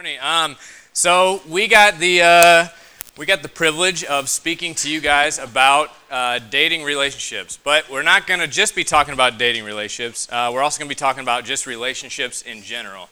[0.00, 0.18] morning.
[0.22, 0.56] Um,
[0.94, 2.68] so we got the uh,
[3.18, 8.02] we got the privilege of speaking to you guys about uh, dating relationships, but we're
[8.02, 10.26] not going to just be talking about dating relationships.
[10.32, 13.10] Uh, we're also going to be talking about just relationships in general.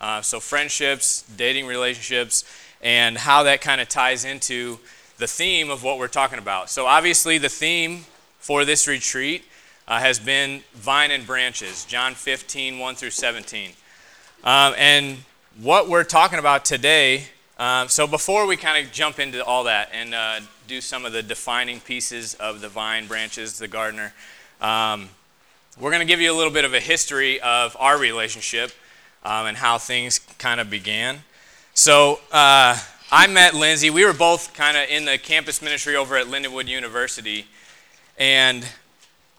[0.00, 2.44] Uh, so friendships, dating relationships,
[2.80, 4.78] and how that kind of ties into
[5.18, 6.70] the theme of what we're talking about.
[6.70, 8.06] So obviously, the theme
[8.38, 9.44] for this retreat
[9.86, 13.72] uh, has been vine and branches, John 15, 1 through 17.
[14.42, 15.18] Um, and
[15.58, 17.24] what we're talking about today,
[17.58, 21.12] um, so before we kind of jump into all that and uh, do some of
[21.12, 24.14] the defining pieces of the vine, branches, the gardener,
[24.60, 25.08] um,
[25.78, 28.70] we're going to give you a little bit of a history of our relationship
[29.24, 31.18] um, and how things kind of began.
[31.74, 32.78] So uh,
[33.10, 33.90] I met Lindsay.
[33.90, 37.46] We were both kind of in the campus ministry over at Lindenwood University.
[38.18, 38.66] And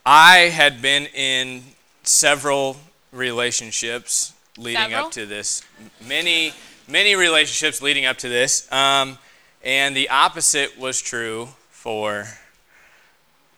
[0.04, 1.62] I had been in
[2.02, 2.76] several
[3.12, 5.06] relationships leading Several?
[5.06, 5.62] up to this.
[6.06, 6.52] Many,
[6.88, 8.70] many relationships leading up to this.
[8.72, 9.18] Um,
[9.62, 12.26] and the opposite was true for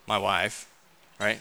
[0.06, 0.68] my wife,
[1.18, 1.38] right?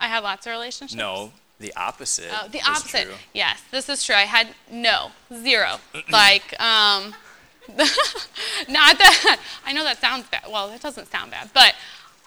[0.00, 0.94] I had lots of relationships.
[0.94, 2.28] No, the opposite.
[2.32, 3.04] Oh, the opposite.
[3.04, 3.14] true.
[3.32, 4.14] Yes, this is true.
[4.14, 5.76] I had no, zero.
[6.10, 7.14] like, um,
[7.68, 10.44] not that, I know that sounds bad.
[10.50, 11.74] Well, it doesn't sound bad, but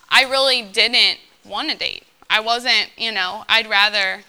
[0.10, 2.04] I really didn't want to date.
[2.30, 4.22] I wasn't, you know, I'd rather,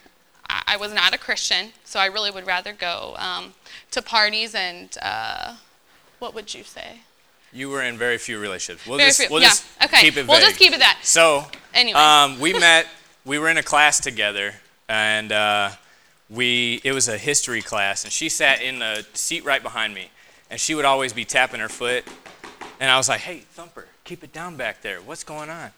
[0.49, 3.55] I, I was not a Christian, so I really would rather go um,
[3.93, 5.55] to parties and, uh,
[6.19, 7.01] what would you say?
[7.53, 8.87] You were in very few relationships.
[8.87, 10.01] We'll Very just, few- we'll yeah, just okay.
[10.01, 10.99] keep it We'll just keep it that.
[11.03, 11.45] So,
[11.75, 11.99] Anyway.
[11.99, 12.87] um, we met.
[13.25, 14.55] We were in a class together,
[14.89, 15.71] and uh,
[16.31, 20.11] we it was a history class, and she sat in the seat right behind me,
[20.51, 22.05] and she would always be tapping her foot,
[22.81, 25.01] and I was like, "Hey, Thumper, keep it down back there.
[25.01, 25.71] What's going on?"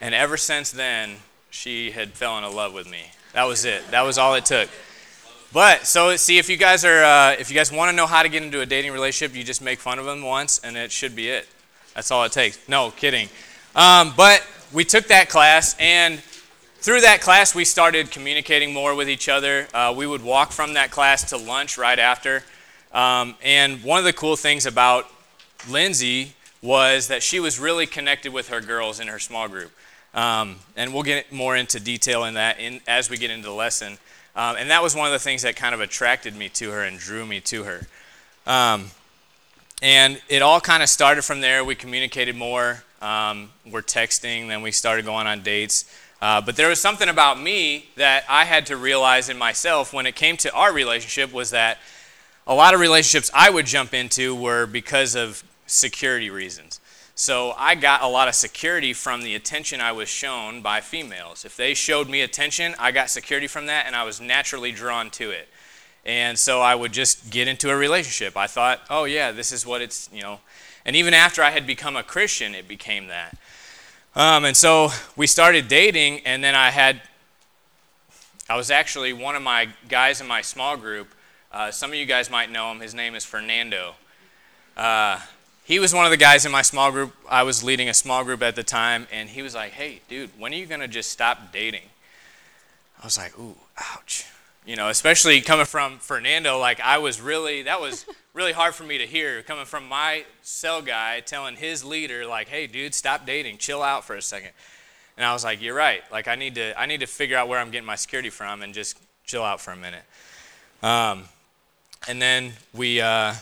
[0.00, 1.16] And ever since then,
[1.50, 3.04] she had fallen in love with me.
[3.32, 3.82] That was it.
[3.90, 4.68] That was all it took.
[5.52, 8.22] But so see if you guys are uh, if you guys want to know how
[8.22, 10.90] to get into a dating relationship, you just make fun of them once, and it
[10.90, 11.46] should be it.
[11.94, 12.58] That's all it takes.
[12.68, 13.28] No kidding.
[13.74, 16.20] Um, but we took that class, and
[16.76, 19.68] through that class, we started communicating more with each other.
[19.72, 22.42] Uh, we would walk from that class to lunch right after.
[22.92, 25.06] Um, and one of the cool things about
[25.68, 29.70] Lindsay was that she was really connected with her girls in her small group.
[30.14, 33.54] Um, and we'll get more into detail in that in, as we get into the
[33.54, 33.98] lesson.
[34.36, 36.82] Um, and that was one of the things that kind of attracted me to her
[36.82, 37.86] and drew me to her.
[38.46, 38.86] Um,
[39.82, 41.64] and it all kind of started from there.
[41.64, 42.82] We communicated more.
[43.00, 45.84] Um, we're texting, then we started going on dates.
[46.20, 50.06] Uh, but there was something about me that I had to realize in myself when
[50.06, 51.78] it came to our relationship was that
[52.46, 56.80] a lot of relationships I would jump into were because of security reasons.
[57.14, 61.44] So I got a lot of security from the attention I was shown by females.
[61.44, 65.10] If they showed me attention, I got security from that and I was naturally drawn
[65.10, 65.48] to it.
[66.04, 68.36] And so I would just get into a relationship.
[68.36, 70.40] I thought, oh, yeah, this is what it's, you know.
[70.84, 73.36] And even after I had become a Christian, it became that.
[74.16, 77.02] Um, and so we started dating, and then I had,
[78.48, 81.14] I was actually one of my guys in my small group.
[81.52, 82.80] Uh, some of you guys might know him.
[82.80, 83.94] His name is Fernando.
[84.76, 85.20] Uh,
[85.64, 87.14] he was one of the guys in my small group.
[87.28, 90.30] I was leading a small group at the time, and he was like, hey, dude,
[90.38, 91.82] when are you going to just stop dating?
[93.00, 94.26] I was like, ooh, ouch.
[94.64, 98.84] You know, especially coming from Fernando, like I was really, that was really hard for
[98.84, 103.26] me to hear coming from my cell guy telling his leader, like, hey, dude, stop
[103.26, 104.50] dating, chill out for a second.
[105.16, 106.02] And I was like, you're right.
[106.10, 108.62] Like, I need to, I need to figure out where I'm getting my security from
[108.62, 110.04] and just chill out for a minute.
[110.82, 111.24] Um,
[112.08, 113.34] and then we, uh,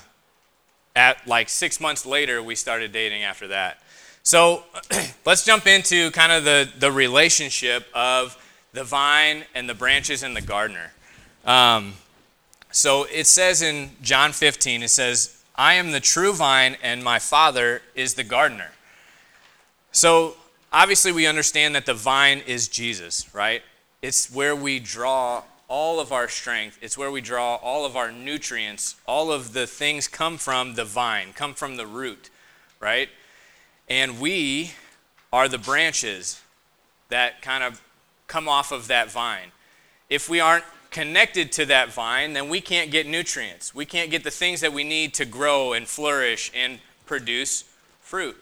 [0.94, 3.82] at like six months later, we started dating after that.
[4.22, 4.64] So
[5.26, 8.36] let's jump into kind of the, the relationship of
[8.72, 10.92] the vine and the branches and the gardener.
[11.44, 11.94] Um,
[12.70, 17.18] so it says in John 15, it says, I am the true vine and my
[17.18, 18.70] Father is the gardener.
[19.92, 20.36] So
[20.72, 23.62] obviously, we understand that the vine is Jesus, right?
[24.02, 28.10] It's where we draw all of our strength, it's where we draw all of our
[28.10, 32.28] nutrients, all of the things come from the vine, come from the root,
[32.80, 33.08] right?
[33.88, 34.72] And we
[35.32, 36.42] are the branches
[37.08, 37.80] that kind of
[38.26, 39.52] come off of that vine.
[40.08, 43.72] If we aren't connected to that vine, then we can't get nutrients.
[43.72, 47.62] We can't get the things that we need to grow and flourish and produce
[48.00, 48.36] fruit.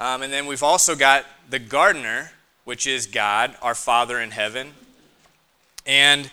[0.00, 2.32] Um, and then we've also got the gardener,
[2.64, 4.72] which is God, our Father in heaven.
[5.86, 6.32] And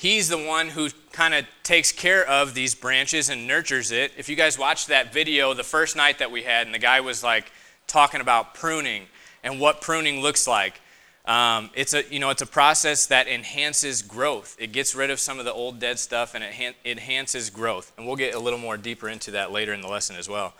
[0.00, 4.12] he's the one who kind of takes care of these branches and nurtures it.
[4.16, 7.00] If you guys watched that video the first night that we had, and the guy
[7.00, 7.52] was like
[7.86, 9.06] talking about pruning
[9.44, 10.80] and what pruning looks like.
[11.26, 14.56] Um, it's a you know it's a process that enhances growth.
[14.58, 17.92] It gets rid of some of the old dead stuff and it enhances growth.
[17.98, 20.54] And we'll get a little more deeper into that later in the lesson as well.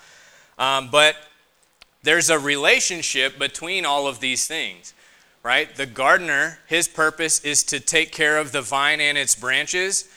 [0.58, 1.16] Um, but
[2.02, 4.92] there's a relationship between all of these things,
[5.42, 5.74] right?
[5.74, 10.08] The gardener, his purpose is to take care of the vine and its branches,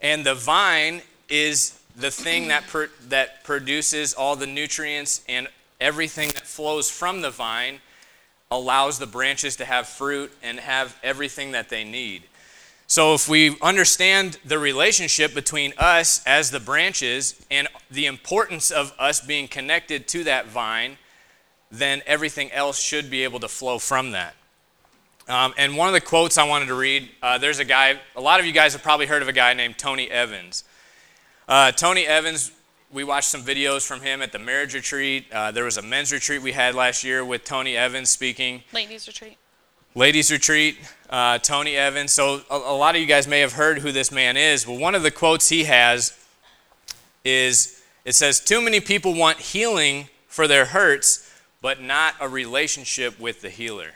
[0.00, 2.64] and the vine is the thing that
[3.08, 5.48] that produces all the nutrients and
[5.80, 7.80] everything that flows from the vine
[8.50, 12.22] allows the branches to have fruit and have everything that they need.
[12.86, 18.92] So, if we understand the relationship between us as the branches and the importance of
[18.98, 20.98] us being connected to that vine,
[21.70, 24.34] then everything else should be able to flow from that.
[25.30, 28.20] Um, and one of the quotes I wanted to read uh, there's a guy, a
[28.20, 30.64] lot of you guys have probably heard of a guy named Tony Evans.
[31.48, 32.50] Uh, Tony Evans,
[32.92, 35.26] we watched some videos from him at the marriage retreat.
[35.32, 38.64] Uh, there was a men's retreat we had last year with Tony Evans speaking.
[38.72, 39.36] Ladies retreat.
[39.94, 40.78] Ladies retreat,
[41.10, 42.10] uh, Tony Evans.
[42.10, 44.66] So a, a lot of you guys may have heard who this man is.
[44.66, 46.12] Well, one of the quotes he has
[47.24, 51.32] is it says, Too many people want healing for their hurts,
[51.62, 53.92] but not a relationship with the healer.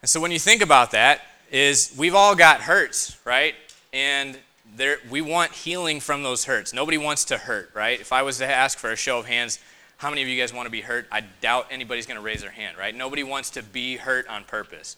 [0.00, 3.54] And so when you think about that, is we've all got hurts, right?
[3.92, 4.38] And
[4.76, 6.72] there, we want healing from those hurts.
[6.72, 8.00] Nobody wants to hurt, right?
[8.00, 9.58] If I was to ask for a show of hands,
[9.96, 11.08] how many of you guys want to be hurt?
[11.10, 12.94] I doubt anybody's going to raise their hand, right?
[12.94, 14.96] Nobody wants to be hurt on purpose.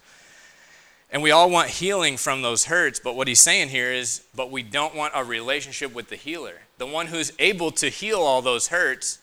[1.12, 4.50] And we all want healing from those hurts, but what he's saying here is, but
[4.50, 6.55] we don't want a relationship with the healer.
[6.79, 9.19] The one who's able to heal all those hurts,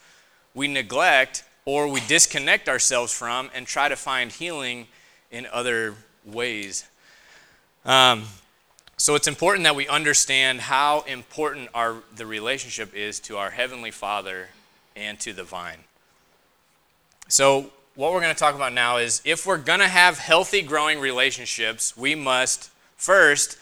[0.54, 4.88] we neglect or we disconnect ourselves from and try to find healing
[5.32, 5.96] in other
[6.26, 6.86] ways.
[7.86, 8.24] Um,
[8.98, 13.92] so it's important that we understand how important our, the relationship is to our Heavenly
[13.92, 14.50] Father
[14.96, 15.80] and to the vine.
[17.28, 20.62] So, what we're going to talk about now is if we're going to have healthy,
[20.62, 23.58] growing relationships, we must first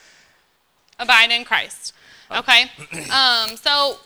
[0.99, 1.93] abide in Christ.
[2.31, 2.63] Okay?
[3.11, 3.97] um, so,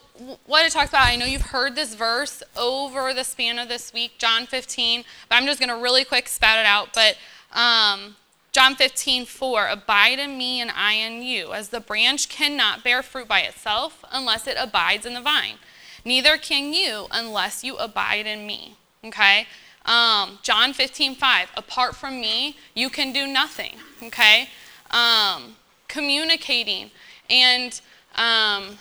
[0.46, 3.94] what it talks about, I know you've heard this verse over the span of this
[3.94, 6.90] week, John 15, but I'm just going to really quick spout it out.
[6.94, 7.18] But
[7.52, 8.16] um,
[8.52, 13.04] John 15, 4, abide in me and I in you, as the branch cannot bear
[13.04, 15.56] fruit by itself unless it abides in the vine.
[16.04, 18.76] Neither can you unless you abide in me.
[19.06, 19.48] Okay?
[19.86, 23.76] Um, John 15, 5, apart from me, you can do nothing.
[24.04, 24.50] Okay?
[24.92, 25.56] Um,
[25.88, 26.92] communicating.
[27.30, 27.80] And
[28.16, 28.78] um,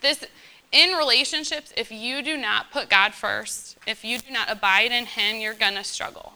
[0.00, 0.24] this,
[0.70, 5.06] in relationships, if you do not put God first, if you do not abide in
[5.06, 6.34] Him, you're going to struggle.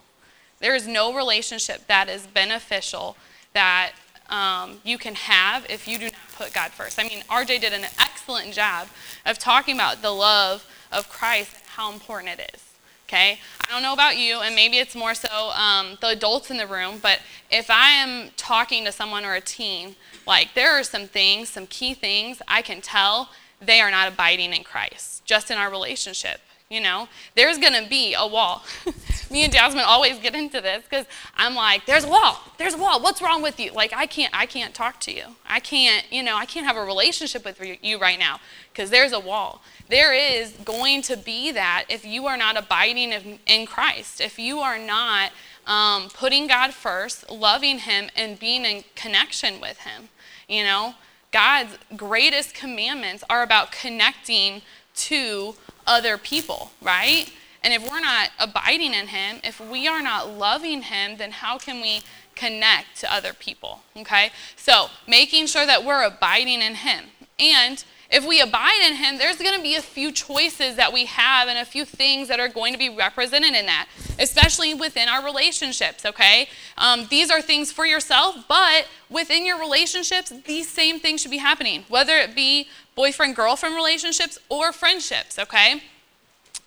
[0.59, 3.17] There is no relationship that is beneficial
[3.53, 3.93] that
[4.29, 6.99] um, you can have if you do not put God first.
[6.99, 8.89] I mean, RJ did an excellent job
[9.25, 12.63] of talking about the love of Christ and how important it is.
[13.09, 13.39] Okay?
[13.61, 16.67] I don't know about you, and maybe it's more so um, the adults in the
[16.67, 17.21] room, but
[17.51, 19.95] if I am talking to someone or a teen,
[20.27, 23.31] like there are some things, some key things I can tell
[23.61, 26.41] they are not abiding in Christ, just in our relationship.
[26.69, 28.65] You know, there's going to be a wall.
[29.31, 32.41] Me and Jasmine always get into this because I'm like, there's a wall.
[32.59, 33.01] There's a wall.
[33.01, 33.73] What's wrong with you?
[33.73, 35.25] Like, I can't, I can't talk to you.
[35.49, 38.41] I can't, you know, I can't have a relationship with you right now
[38.73, 39.63] because there's a wall.
[39.89, 44.59] There is going to be that if you are not abiding in Christ, if you
[44.59, 45.31] are not
[45.67, 50.09] um, putting God first, loving Him, and being in connection with Him.
[50.49, 50.95] You know,
[51.33, 54.63] God's greatest commandments are about connecting
[54.97, 55.55] to
[55.87, 57.31] other people, right?
[57.63, 61.59] And if we're not abiding in Him, if we are not loving Him, then how
[61.59, 62.03] can we
[62.35, 63.81] connect to other people?
[63.97, 64.31] Okay?
[64.57, 67.07] So, making sure that we're abiding in Him.
[67.39, 71.07] And if we abide in Him, there's going to be a few choices that we
[71.07, 73.89] have and a few things that are going to be represented in that,
[74.19, 76.49] especially within our relationships, okay?
[76.79, 81.39] Um, these are things for yourself, but within your relationships, these same things should be
[81.39, 85.83] happening, whether it be boyfriend girlfriend relationships or friendships, okay?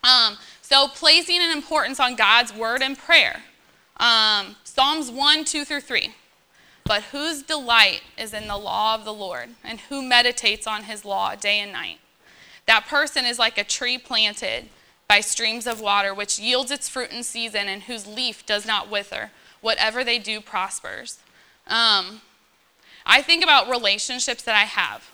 [0.03, 3.41] Um, so, placing an importance on God's word and prayer.
[3.97, 6.13] Um, Psalms 1, 2 through 3.
[6.85, 11.03] But whose delight is in the law of the Lord, and who meditates on his
[11.03, 11.99] law day and night?
[12.65, 14.69] That person is like a tree planted
[15.07, 18.89] by streams of water, which yields its fruit in season, and whose leaf does not
[18.89, 19.31] wither.
[19.61, 21.17] Whatever they do prospers.
[21.67, 22.21] Um,
[23.05, 25.09] I think about relationships that I have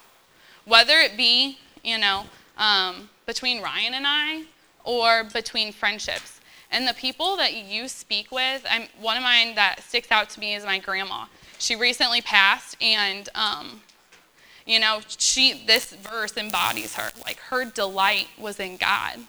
[0.66, 2.26] whether it be, you know,
[2.58, 4.44] um, between Ryan and I
[4.84, 6.40] or between friendships.
[6.72, 10.40] And the people that you speak with, I'm, one of mine that sticks out to
[10.40, 11.26] me is my grandma.
[11.58, 13.82] She recently passed, and um,
[14.66, 17.12] you know, she this verse embodies her.
[17.24, 19.20] Like her delight was in God.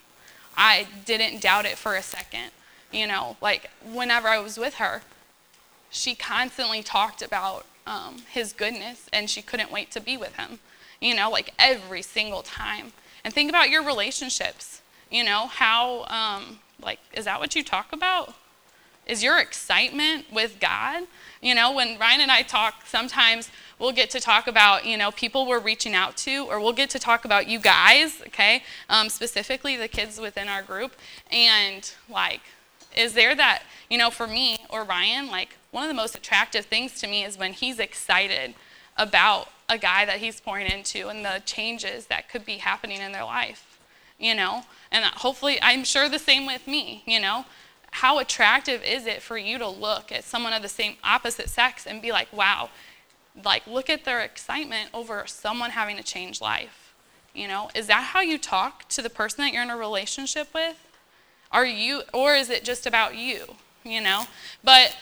[0.57, 2.50] I didn't doubt it for a second.
[2.90, 5.02] You know, like whenever I was with her,
[5.90, 10.59] she constantly talked about um, his goodness and she couldn't wait to be with him,
[11.00, 12.93] you know, like every single time.
[13.25, 17.93] And think about your relationships, you know, how, um, like, is that what you talk
[17.93, 18.35] about?
[19.07, 21.05] Is your excitement with God?
[21.41, 25.12] You know, when Ryan and I talk, sometimes we'll get to talk about, you know,
[25.12, 29.09] people we're reaching out to, or we'll get to talk about you guys, okay, um,
[29.09, 30.93] specifically the kids within our group.
[31.31, 32.41] And, like,
[32.97, 36.65] is there that, you know, for me or Ryan, like, one of the most attractive
[36.65, 38.55] things to me is when he's excited
[38.97, 43.12] about a guy that he's pouring into and the changes that could be happening in
[43.12, 43.78] their life,
[44.18, 44.64] you know?
[44.90, 47.44] And hopefully, I'm sure the same with me, you know?
[47.92, 51.87] How attractive is it for you to look at someone of the same opposite sex
[51.87, 52.70] and be like, wow,
[53.44, 56.94] like look at their excitement over someone having a changed life?
[57.35, 60.52] You know, is that how you talk to the person that you're in a relationship
[60.54, 60.76] with?
[61.52, 63.56] Are you, or is it just about you?
[63.85, 64.25] You know,
[64.64, 64.96] but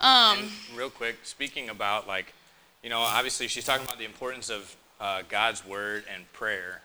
[0.00, 2.34] um, real quick, speaking about like,
[2.82, 6.82] you know, obviously she's talking about the importance of uh, God's word and prayer,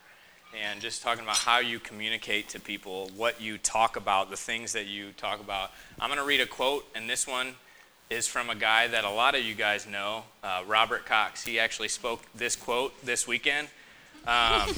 [0.58, 4.72] and just talking about how you communicate to people, what you talk about, the things
[4.74, 5.72] that you talk about.
[6.00, 7.54] I'm going to read a quote, and this one
[8.10, 11.42] is from a guy that a lot of you guys know, uh, Robert Cox.
[11.42, 13.66] He actually spoke this quote this weekend.
[14.24, 14.70] Um,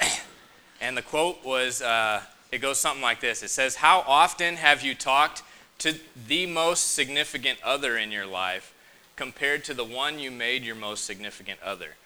[0.80, 2.22] and the quote was uh,
[2.52, 5.42] it goes something like this It says, How often have you talked
[5.78, 5.96] to
[6.28, 8.72] the most significant other in your life
[9.16, 11.96] compared to the one you made your most significant other?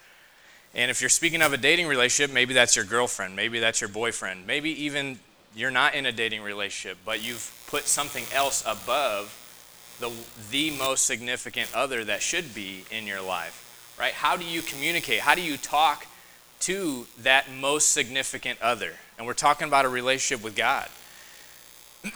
[0.75, 3.91] And if you're speaking of a dating relationship, maybe that's your girlfriend, maybe that's your
[3.91, 5.19] boyfriend, maybe even
[5.55, 9.37] you're not in a dating relationship, but you've put something else above
[9.99, 10.11] the,
[10.51, 14.13] the most significant other that should be in your life, right?
[14.13, 15.21] How do you communicate?
[15.21, 16.07] How do you talk
[16.61, 18.93] to that most significant other?
[19.19, 20.89] And we're talking about a relationship with God.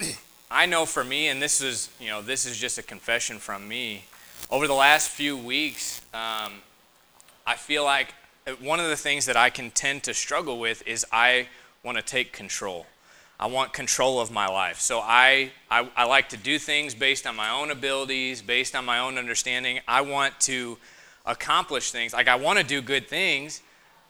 [0.49, 3.67] I know for me, and this is, you know, this is just a confession from
[3.67, 4.05] me.
[4.51, 6.53] Over the last few weeks, um,
[7.47, 8.13] I feel like
[8.59, 11.47] one of the things that I can tend to struggle with is I
[11.83, 12.85] want to take control.
[13.39, 14.79] I want control of my life.
[14.79, 18.85] So I, I, I, like to do things based on my own abilities, based on
[18.85, 19.81] my own understanding.
[19.87, 20.77] I want to
[21.25, 22.13] accomplish things.
[22.13, 23.61] Like I want to do good things,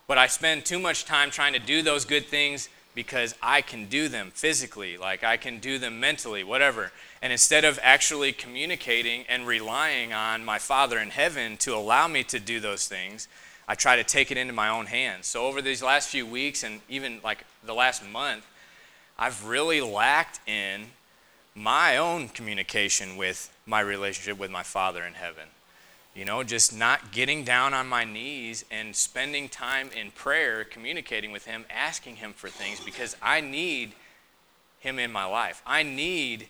[0.07, 3.87] but I spend too much time trying to do those good things because I can
[3.87, 6.91] do them physically, like I can do them mentally, whatever.
[7.25, 12.23] And instead of actually communicating and relying on my Father in heaven to allow me
[12.25, 13.27] to do those things,
[13.67, 15.25] I try to take it into my own hands.
[15.25, 18.45] So over these last few weeks and even like the last month,
[19.17, 20.85] I've really lacked in
[21.55, 25.45] my own communication with my relationship with my Father in heaven.
[26.13, 31.31] You know, just not getting down on my knees and spending time in prayer, communicating
[31.31, 33.93] with Him, asking Him for things because I need
[34.79, 35.63] Him in my life.
[35.65, 36.49] I need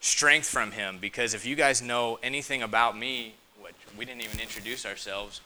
[0.00, 4.40] strength from Him because if you guys know anything about me, which we didn't even
[4.40, 5.40] introduce ourselves,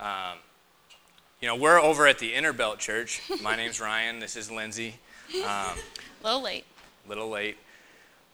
[0.00, 0.38] um,
[1.40, 3.22] you know, we're over at the Inner Belt Church.
[3.42, 4.18] My name's Ryan.
[4.18, 4.94] This is Lindsay.
[5.36, 5.76] Um, a
[6.24, 6.64] little late.
[7.06, 7.56] Little late.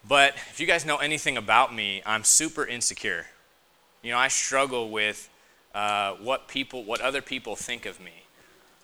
[0.07, 3.25] But if you guys know anything about me, I'm super insecure.
[4.01, 5.29] You know, I struggle with
[5.73, 8.24] uh, what people, what other people think of me.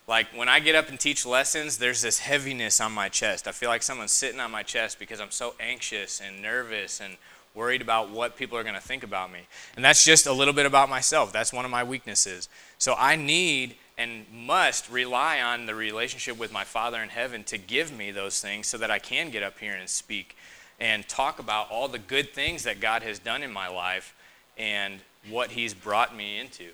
[0.08, 3.48] Like when I get up and teach lessons, there's this heaviness on my chest.
[3.48, 7.17] I feel like someone's sitting on my chest because I'm so anxious and nervous and
[7.53, 9.39] worried about what people are going to think about me.
[9.75, 11.34] And that's just a little bit about myself.
[11.34, 12.50] That's one of my weaknesses.
[12.77, 17.58] So I need and must rely on the relationship with my Father in heaven to
[17.58, 20.36] give me those things so that I can get up here and speak
[20.79, 24.15] and talk about all the good things that God has done in my life
[24.58, 26.70] and what he's brought me into.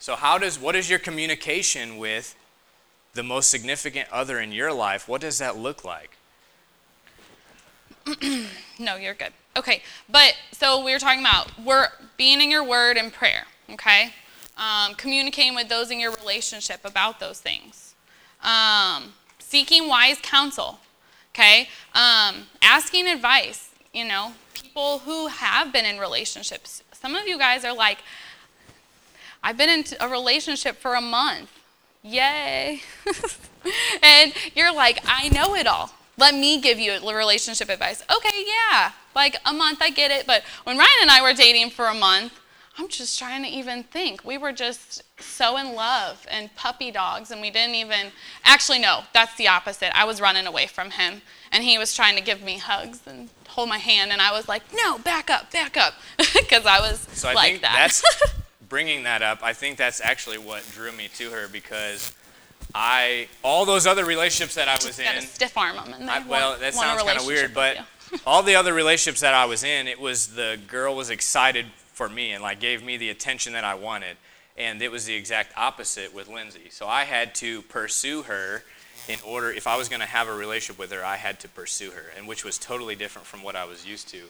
[0.00, 2.34] So how does what is your communication with
[3.14, 5.08] the most significant other in your life?
[5.08, 6.16] What does that look like?
[8.78, 9.32] no, you're good.
[9.56, 13.44] Okay, but so we were talking about we're being in your word and prayer.
[13.70, 14.12] Okay,
[14.58, 17.94] um, communicating with those in your relationship about those things,
[18.42, 20.80] um, seeking wise counsel.
[21.34, 23.70] Okay, um, asking advice.
[23.92, 27.98] You know, people who have been in relationships some of you guys are like,
[29.42, 31.50] I've been in a relationship for a month.
[32.04, 32.82] Yay.
[34.02, 35.90] and you're like, I know it all.
[36.16, 38.02] Let me give you relationship advice.
[38.14, 38.92] Okay, yeah.
[39.16, 40.26] Like a month, I get it.
[40.26, 42.38] But when Ryan and I were dating for a month,
[42.76, 44.24] I'm just trying to even think.
[44.24, 48.12] We were just so in love and puppy dogs, and we didn't even.
[48.44, 49.96] Actually, no, that's the opposite.
[49.96, 53.30] I was running away from him, and he was trying to give me hugs and
[53.48, 57.06] hold my hand, and I was like, no, back up, back up, because I was
[57.12, 57.74] so I like think that.
[57.76, 58.34] That's
[58.74, 59.38] bringing that up.
[59.40, 62.12] I think that's actually what drew me to her because
[62.74, 65.20] I all those other relationships that I was in.
[65.22, 67.78] stiff arm them, and I, well, that sounds kind of weird, but
[68.26, 72.08] all the other relationships that I was in, it was the girl was excited for
[72.08, 74.16] me and like gave me the attention that I wanted.
[74.58, 76.68] And it was the exact opposite with Lindsay.
[76.70, 78.64] So I had to pursue her
[79.06, 81.48] in order, if I was going to have a relationship with her, I had to
[81.48, 84.22] pursue her, and which was totally different from what I was used to.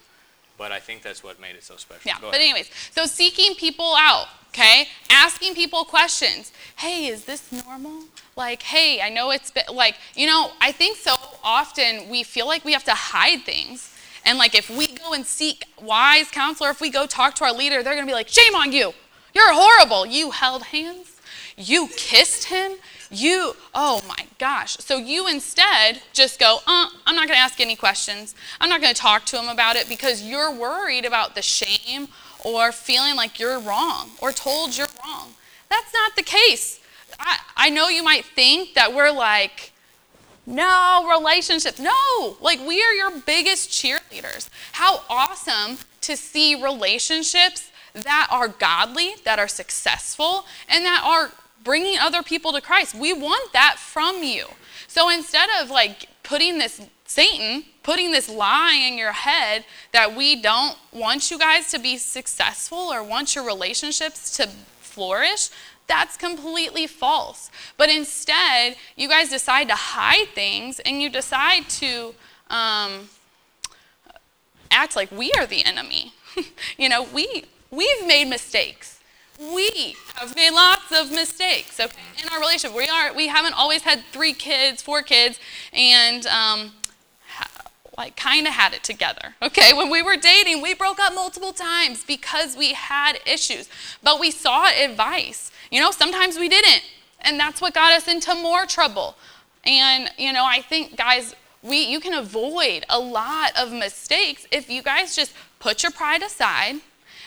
[0.56, 2.02] But I think that's what made it so special.
[2.06, 4.86] Yeah, but anyways, so seeking people out, okay?
[5.10, 6.52] Asking people questions.
[6.76, 8.04] Hey, is this normal?
[8.36, 12.46] Like, hey, I know it's been, like, you know, I think so often we feel
[12.46, 13.90] like we have to hide things.
[14.24, 17.52] And like, if we go and seek wise counselor, if we go talk to our
[17.52, 18.92] leader, they're gonna be like, shame on you.
[19.34, 20.06] You're horrible.
[20.06, 21.20] You held hands.
[21.56, 22.72] You kissed him.
[23.10, 24.76] You, oh my gosh.
[24.78, 28.34] So you instead just go, uh, I'm not going to ask any questions.
[28.60, 32.08] I'm not going to talk to him about it because you're worried about the shame
[32.44, 35.34] or feeling like you're wrong or told you're wrong.
[35.70, 36.80] That's not the case.
[37.18, 39.72] I, I know you might think that we're like,
[40.46, 41.78] no, relationships.
[41.78, 44.48] No, like we are your biggest cheerleaders.
[44.72, 51.32] How awesome to see relationships that are godly, that are successful, and that are
[51.64, 52.94] bringing other people to Christ.
[52.94, 54.46] We want that from you.
[54.86, 60.34] So instead of like putting this Satan putting this lie in your head that we
[60.34, 64.48] don't want you guys to be successful or want your relationships to
[64.80, 65.50] flourish,
[65.86, 67.50] that's completely false.
[67.76, 72.14] But instead, you guys decide to hide things and you decide to
[72.48, 73.10] um,
[74.70, 76.14] act like we are the enemy.
[76.78, 78.93] you know, we, we've made mistakes
[79.38, 82.76] we have made lots of mistakes okay, in our relationship.
[82.76, 85.38] We are we haven't always had three kids, four kids,
[85.72, 86.72] and um,
[87.26, 87.48] ha,
[87.98, 89.34] like kind of had it together.
[89.42, 93.68] Okay, when we were dating, we broke up multiple times because we had issues,
[94.02, 95.50] but we sought advice.
[95.70, 96.84] You know, sometimes we didn't,
[97.20, 99.16] and that's what got us into more trouble.
[99.64, 104.70] And you know, I think guys, we you can avoid a lot of mistakes if
[104.70, 106.76] you guys just put your pride aside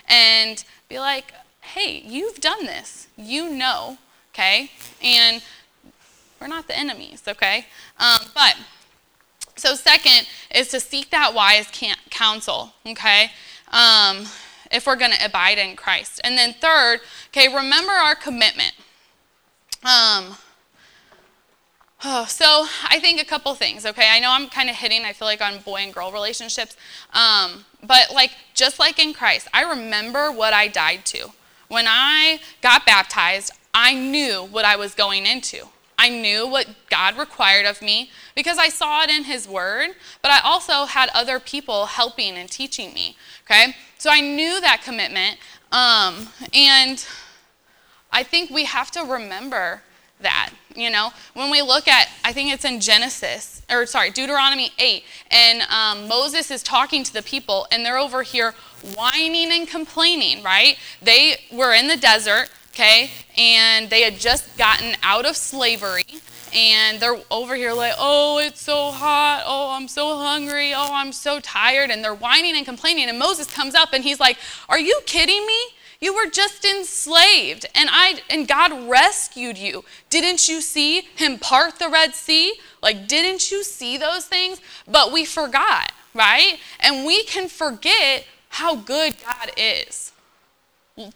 [0.07, 1.33] and be like
[1.67, 3.07] hey, you've done this.
[3.17, 3.97] You know,
[4.33, 4.71] okay?
[5.03, 5.41] And
[6.39, 7.65] we're not the enemies, okay?
[7.99, 8.57] Um, but,
[9.55, 11.67] so second is to seek that wise
[12.09, 13.31] counsel, okay?
[13.71, 14.25] Um,
[14.71, 16.21] if we're going to abide in Christ.
[16.23, 16.99] And then third,
[17.29, 18.73] okay, remember our commitment.
[19.83, 20.37] Um,
[22.03, 24.09] Oh, so I think a couple things, okay?
[24.09, 26.75] I know I'm kind of hitting, I feel like, on boy and girl relationships.
[27.13, 31.31] Um, but like, just like in Christ, I remember what I died to.
[31.67, 35.67] When I got baptized, I knew what I was going into.
[35.99, 39.89] I knew what God required of me because I saw it in His Word,
[40.21, 43.17] but I also had other people helping and teaching me.
[43.45, 43.75] Okay?
[43.97, 45.39] So I knew that commitment.
[45.71, 47.03] Um, and
[48.11, 49.81] I think we have to remember
[50.21, 50.51] that.
[50.75, 55.03] You know, when we look at, I think it's in Genesis, or sorry, Deuteronomy 8,
[55.31, 58.53] and um, Moses is talking to the people, and they're over here
[58.95, 60.77] whining and complaining, right?
[61.01, 66.05] They were in the desert, okay, and they had just gotten out of slavery,
[66.53, 69.43] and they're over here like, oh, it's so hot.
[69.45, 70.73] Oh, I'm so hungry.
[70.73, 71.89] Oh, I'm so tired.
[71.89, 73.09] And they're whining and complaining.
[73.09, 74.37] And Moses comes up and he's like,
[74.69, 75.59] are you kidding me?
[75.99, 79.83] You were just enslaved and I and God rescued you.
[80.11, 82.53] Didn't you see him part the Red Sea?
[82.83, 84.61] Like didn't you see those things?
[84.87, 86.59] But we forgot, right?
[86.79, 90.11] And we can forget how good God is.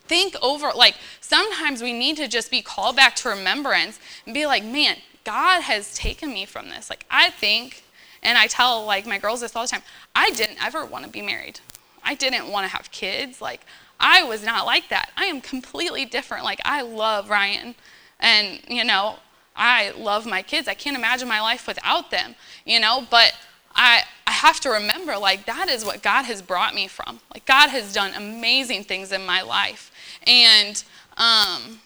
[0.08, 4.46] Think over like sometimes we need to just be called back to remembrance and be
[4.46, 7.84] like, "Man, God has taken me from this." Like I think
[8.22, 9.82] and I tell like my girls this all the time.
[10.16, 11.60] I didn't ever want to be married.
[12.04, 13.42] I didn't want to have kids.
[13.42, 13.62] Like
[14.02, 15.12] I was not like that.
[15.16, 16.44] I am completely different.
[16.44, 17.76] Like, I love Ryan.
[18.20, 19.18] And, you know,
[19.56, 20.68] I love my kids.
[20.68, 23.34] I can't imagine my life without them, you know, but
[23.76, 24.04] I,
[24.42, 27.20] have to remember, like, that is what God has brought me from.
[27.32, 29.92] Like, God has done amazing things in my life.
[30.26, 30.84] And,
[31.16, 31.82] um,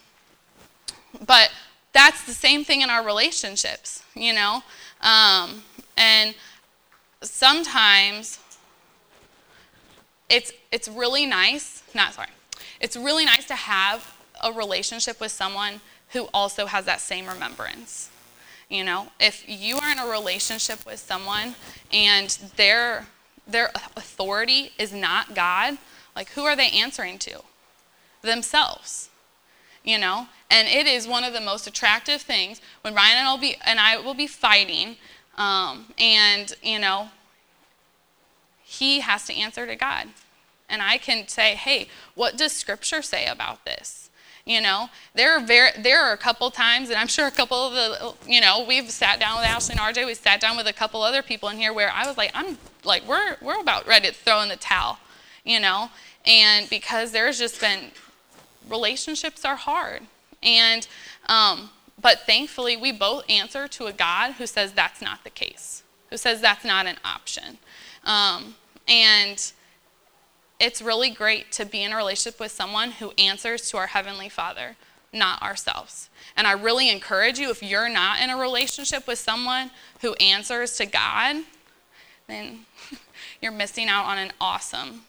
[1.26, 1.50] but
[1.92, 4.62] that's the same thing in our relationships, you know?
[5.02, 5.64] Um,
[5.98, 6.34] and
[7.20, 8.38] sometimes
[10.30, 12.28] it's, it's really nice, not sorry,
[12.80, 18.10] it's really nice to have a relationship with someone who also has that same remembrance.
[18.68, 21.54] You know, if you are in a relationship with someone
[21.92, 23.06] and their,
[23.46, 25.78] their authority is not God,
[26.16, 27.42] like who are they answering to?
[28.22, 29.10] Themselves.
[29.84, 33.38] You know, and it is one of the most attractive things when Ryan and, I'll
[33.38, 34.96] be, and I will be fighting,
[35.36, 37.10] um, and you know,
[38.64, 40.08] he has to answer to God.
[40.68, 44.10] And I can say, hey, what does Scripture say about this?
[44.46, 47.58] You know, there are very, there are a couple times, and I'm sure a couple
[47.58, 50.06] of the, you know, we've sat down with Ashley and RJ.
[50.06, 52.56] We sat down with a couple other people in here where I was like, I'm
[52.84, 54.98] like, we're we're about ready to throw in the towel.
[55.44, 55.90] you know?
[56.26, 57.92] And because there's just been,
[58.68, 60.02] relationships are hard.
[60.42, 60.86] And,
[61.26, 65.82] um, but thankfully, we both answer to a God who says that's not the case,
[66.10, 67.58] who says that's not an option.
[68.04, 68.54] Um,
[68.86, 69.52] and
[70.58, 74.28] it's really great to be in a relationship with someone who answers to our Heavenly
[74.28, 74.76] Father,
[75.12, 76.08] not ourselves.
[76.36, 80.76] And I really encourage you if you're not in a relationship with someone who answers
[80.76, 81.44] to God,
[82.26, 82.60] then
[83.42, 85.02] you're missing out on an awesome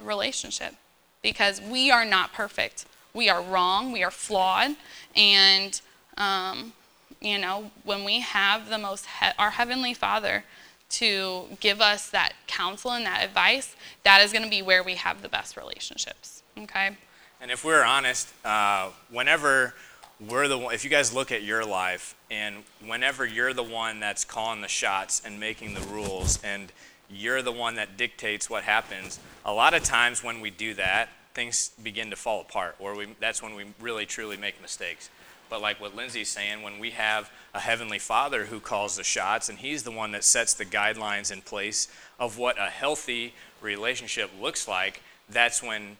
[0.00, 0.74] relationship
[1.22, 2.86] because we are not perfect.
[3.12, 4.76] We are wrong, we are flawed,
[5.14, 5.80] and
[6.18, 6.72] um,
[7.20, 10.44] you know, when we have the most, he- our Heavenly Father
[10.88, 14.94] to give us that counsel and that advice, that is going to be where we
[14.94, 16.42] have the best relationships.
[16.58, 16.96] Okay?
[17.40, 19.74] And if we're honest, uh, whenever
[20.20, 24.00] we're the one, if you guys look at your life, and whenever you're the one
[24.00, 26.72] that's calling the shots and making the rules, and
[27.10, 31.10] you're the one that dictates what happens, a lot of times when we do that,
[31.34, 35.10] things begin to fall apart, or we, that's when we really truly make mistakes.
[35.50, 39.48] But like what Lindsay's saying, when we have a heavenly Father who calls the shots,
[39.48, 41.88] and He's the one that sets the guidelines in place
[42.20, 45.96] of what a healthy relationship looks like, that's when,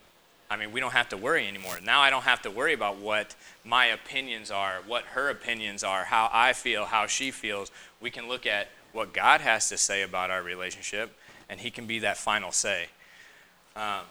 [0.50, 1.78] I mean, we don't have to worry anymore.
[1.82, 6.04] Now I don't have to worry about what my opinions are, what her opinions are,
[6.04, 7.70] how I feel, how she feels.
[8.02, 11.10] We can look at what God has to say about our relationship,
[11.48, 12.88] and He can be that final say.
[13.74, 14.02] Um,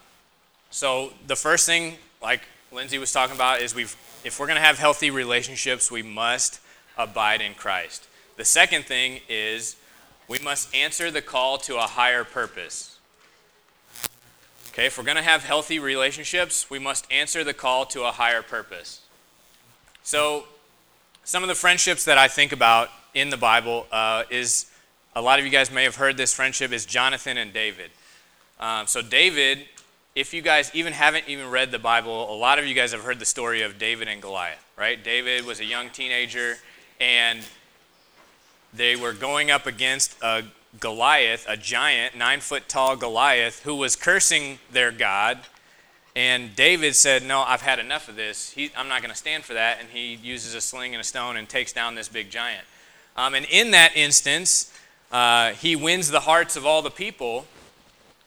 [0.71, 4.65] so the first thing, like Lindsay was talking about, is we've if we're going to
[4.65, 6.59] have healthy relationships, we must
[6.97, 8.07] abide in Christ.
[8.37, 9.75] The second thing is
[10.27, 12.97] we must answer the call to a higher purpose.
[14.69, 18.11] Okay, if we're going to have healthy relationships, we must answer the call to a
[18.11, 19.01] higher purpose.
[20.03, 20.45] So,
[21.23, 24.69] some of the friendships that I think about in the Bible uh, is
[25.15, 27.89] a lot of you guys may have heard this friendship is Jonathan and David.
[28.59, 29.65] Um, so, David
[30.15, 33.03] if you guys even haven't even read the Bible, a lot of you guys have
[33.03, 35.03] heard the story of David and Goliath, right?
[35.03, 36.55] David was a young teenager,
[36.99, 37.41] and
[38.73, 40.43] they were going up against a
[40.79, 45.39] Goliath, a giant, nine foot tall Goliath, who was cursing their God.
[46.15, 48.51] And David said, No, I've had enough of this.
[48.51, 49.77] He, I'm not going to stand for that.
[49.79, 52.65] And he uses a sling and a stone and takes down this big giant.
[53.15, 54.73] Um, and in that instance,
[55.11, 57.45] uh, he wins the hearts of all the people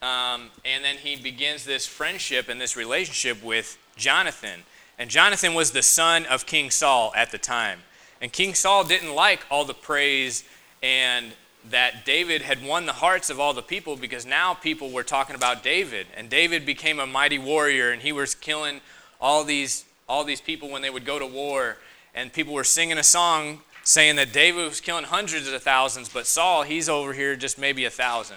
[0.01, 4.63] um, and then he begins this friendship and this relationship with Jonathan.
[4.99, 7.81] And Jonathan was the son of King Saul at the time.
[8.21, 10.45] And King Saul didn't like all the praise
[10.83, 11.33] and
[11.71, 15.37] that David had won the hearts of all the people because now people were talking
[15.37, 16.07] about David.
[16.17, 18.81] And David became a mighty warrior and he was killing
[19.21, 21.77] all these, all these people when they would go to war.
[22.15, 26.27] And people were singing a song saying that David was killing hundreds of thousands, but
[26.27, 28.37] Saul, he's over here just maybe a thousand.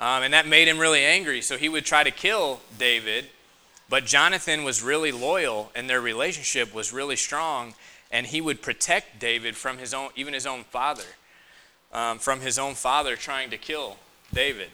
[0.00, 1.42] Um, and that made him really angry.
[1.42, 3.26] So he would try to kill David.
[3.90, 7.74] But Jonathan was really loyal, and their relationship was really strong.
[8.10, 11.04] And he would protect David from his own, even his own father,
[11.92, 13.96] um, from his own father trying to kill
[14.32, 14.70] David.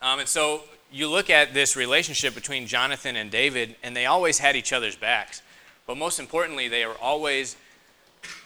[0.00, 4.38] Um, and so you look at this relationship between Jonathan and David, and they always
[4.38, 5.42] had each other's backs.
[5.86, 7.56] But most importantly, they were always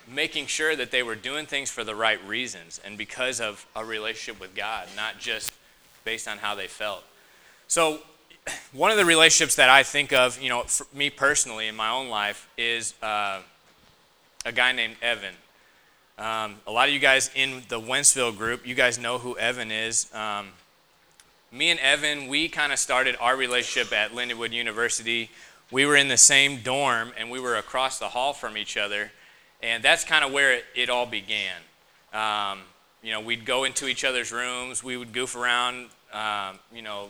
[0.09, 3.85] making sure that they were doing things for the right reasons and because of a
[3.85, 5.53] relationship with God, not just
[6.05, 7.05] based on how they felt.
[7.69, 8.01] So,
[8.73, 11.91] one of the relationships that I think of, you know, for me personally in my
[11.91, 13.41] own life is uh,
[14.45, 15.35] a guy named Evan.
[16.19, 19.71] Um, a lot of you guys in the Wentzville group, you guys know who Evan
[19.71, 20.13] is.
[20.15, 20.49] Um,
[21.53, 25.31] me and Evan, we kind of started our relationship at Lindenwood University.
[25.71, 29.13] We were in the same dorm and we were across the hall from each other.
[29.63, 31.57] And that's kind of where it, it all began.
[32.15, 32.61] Um,
[33.03, 37.09] you know, we'd go into each other's rooms, we would goof around, um, you know,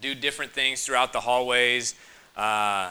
[0.00, 1.94] do different things throughout the hallways.
[2.36, 2.90] Uh,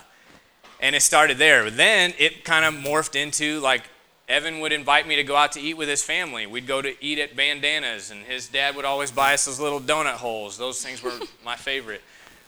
[0.79, 1.63] and it started there.
[1.63, 3.83] But then it kind of morphed into like
[4.27, 6.45] Evan would invite me to go out to eat with his family.
[6.45, 9.81] We'd go to eat at Bandanas, and his dad would always buy us those little
[9.81, 10.57] donut holes.
[10.57, 12.01] Those things were my favorite.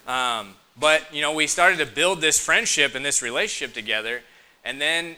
[0.07, 4.21] Um, but you know, we started to build this friendship and this relationship together,
[4.63, 5.15] and then,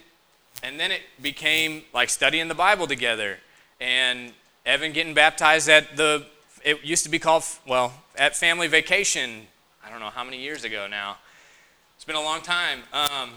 [0.64, 3.38] and then it became like studying the Bible together,
[3.82, 4.32] and
[4.66, 6.26] Evan getting baptized at the,
[6.64, 9.48] it used to be called, well, at family vacation.
[9.86, 11.18] I don't know how many years ago now.
[11.96, 12.84] It's been a long time.
[12.92, 13.32] Um,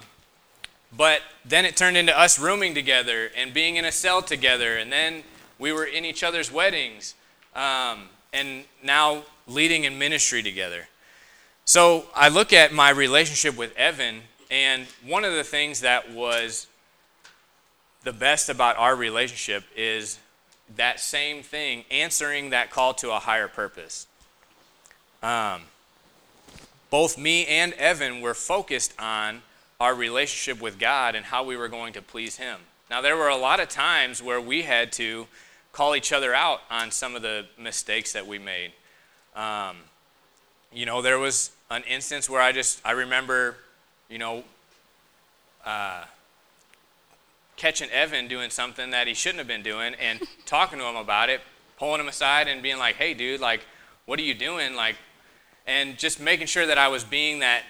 [0.97, 4.77] but then it turned into us rooming together and being in a cell together.
[4.77, 5.23] And then
[5.59, 7.15] we were in each other's weddings.
[7.55, 10.89] Um, and now leading in ministry together.
[11.65, 16.67] So I look at my relationship with Evan, and one of the things that was
[18.05, 20.19] the best about our relationship is
[20.77, 24.07] that same thing, answering that call to a higher purpose.
[25.23, 25.63] Um,
[26.91, 29.43] both me and Evan were focused on
[29.81, 32.61] our relationship with God and how we were going to please Him.
[32.89, 35.27] Now, there were a lot of times where we had to
[35.73, 38.73] call each other out on some of the mistakes that we made.
[39.35, 39.77] Um,
[40.73, 43.57] you know, there was an instance where I just, I remember,
[44.09, 44.45] you know,
[45.65, 46.05] uh,
[47.57, 51.29] catching Evan doing something that he shouldn't have been doing and talking to him about
[51.29, 51.41] it,
[51.79, 53.61] pulling him aside and being like, hey, dude, like,
[54.07, 54.75] what are you doing?
[54.77, 54.97] Like,
[55.67, 57.63] and just making sure that I was being that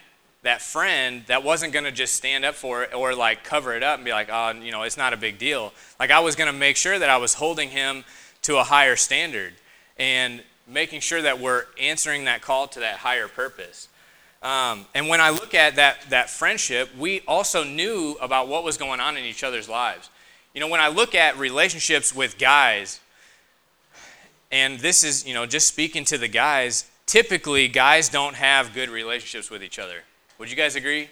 [0.42, 3.82] that friend that wasn't going to just stand up for it or like cover it
[3.82, 5.72] up and be like, oh, you know, it's not a big deal.
[5.98, 8.04] Like I was going to make sure that I was holding him
[8.42, 9.54] to a higher standard
[9.98, 13.88] and making sure that we're answering that call to that higher purpose.
[14.40, 18.76] Um, and when I look at that, that friendship, we also knew about what was
[18.76, 20.11] going on in each other's lives.
[20.54, 23.00] You know, when I look at relationships with guys,
[24.52, 28.90] and this is, you know, just speaking to the guys, typically guys don't have good
[28.90, 30.02] relationships with each other.
[30.38, 31.08] Would you guys agree?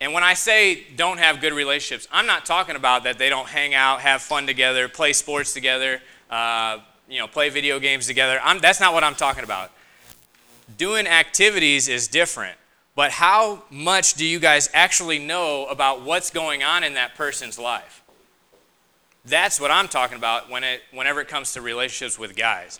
[0.00, 3.48] And when I say don't have good relationships, I'm not talking about that they don't
[3.48, 8.40] hang out, have fun together, play sports together, uh, you know, play video games together.
[8.42, 9.70] I'm, that's not what I'm talking about.
[10.76, 12.56] Doing activities is different.
[12.96, 17.58] But how much do you guys actually know about what's going on in that person's
[17.58, 18.02] life?
[19.24, 22.78] That's what I'm talking about when it, whenever it comes to relationships with guys.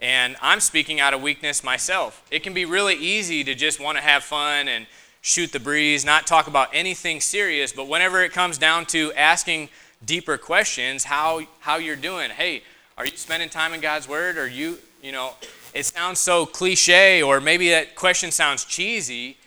[0.00, 2.22] And I'm speaking out of weakness myself.
[2.30, 4.86] It can be really easy to just want to have fun and
[5.22, 9.70] shoot the breeze, not talk about anything serious, but whenever it comes down to asking
[10.04, 12.30] deeper questions, how how you're doing.
[12.30, 12.62] Hey,
[12.98, 14.36] are you spending time in God's word?
[14.36, 15.34] Or you, you know,
[15.72, 19.38] it sounds so cliche or maybe that question sounds cheesy,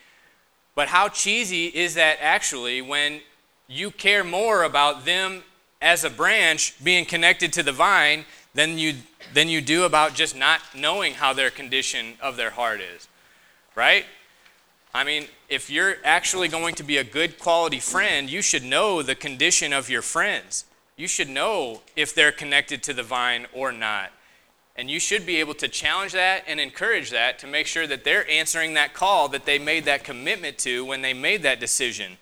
[0.75, 3.21] but how cheesy is that actually when
[3.67, 5.43] you care more about them
[5.81, 8.25] as a branch being connected to the vine
[8.57, 8.95] than you,
[9.35, 13.07] than you do about just not knowing how their condition of their heart is,
[13.75, 14.03] right?
[14.95, 19.03] I mean, if you're actually going to be a good quality friend, you should know
[19.03, 20.65] the condition of your friends.
[20.95, 24.09] You should know if they're connected to the vine or not.
[24.75, 28.03] And you should be able to challenge that and encourage that to make sure that
[28.03, 32.17] they're answering that call that they made that commitment to when they made that decision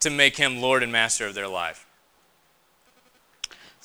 [0.00, 1.87] to make him Lord and Master of their life.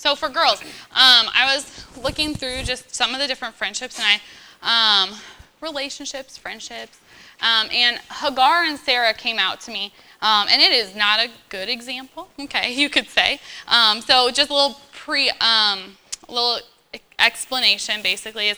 [0.04, 4.06] So for girls, um, I was looking through just some of the different friendships and
[4.62, 5.16] I, um,
[5.62, 7.00] relationships, friendships,
[7.40, 11.30] um, and Hagar and Sarah came out to me, um, and it is not a
[11.48, 12.28] good example.
[12.38, 13.40] Okay, you could say.
[13.70, 15.96] Um, so just a little pre, um,
[16.28, 16.60] little
[17.18, 18.58] explanation basically is.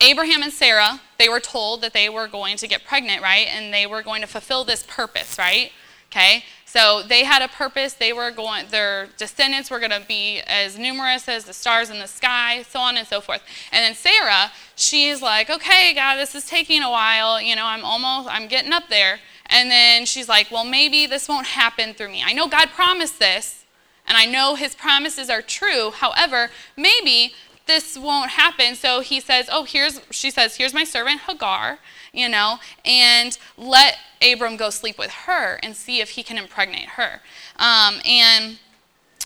[0.00, 3.46] Abraham and Sarah, they were told that they were going to get pregnant, right?
[3.48, 5.70] And they were going to fulfill this purpose, right?
[6.10, 6.44] Okay?
[6.78, 7.94] So they had a purpose.
[7.94, 11.98] They were going, their descendants were going to be as numerous as the stars in
[11.98, 13.42] the sky, so on and so forth.
[13.72, 17.42] And then Sarah, she's like, okay, God, this is taking a while.
[17.42, 19.18] You know, I'm almost, I'm getting up there.
[19.46, 22.22] And then she's like, well, maybe this won't happen through me.
[22.24, 23.64] I know God promised this,
[24.06, 25.90] and I know his promises are true.
[25.90, 27.34] However, maybe
[27.66, 28.76] this won't happen.
[28.76, 31.80] So he says, oh, here's, she says, here's my servant Hagar
[32.18, 36.88] you know, and let Abram go sleep with her and see if he can impregnate
[36.90, 37.20] her.
[37.56, 38.58] Um, and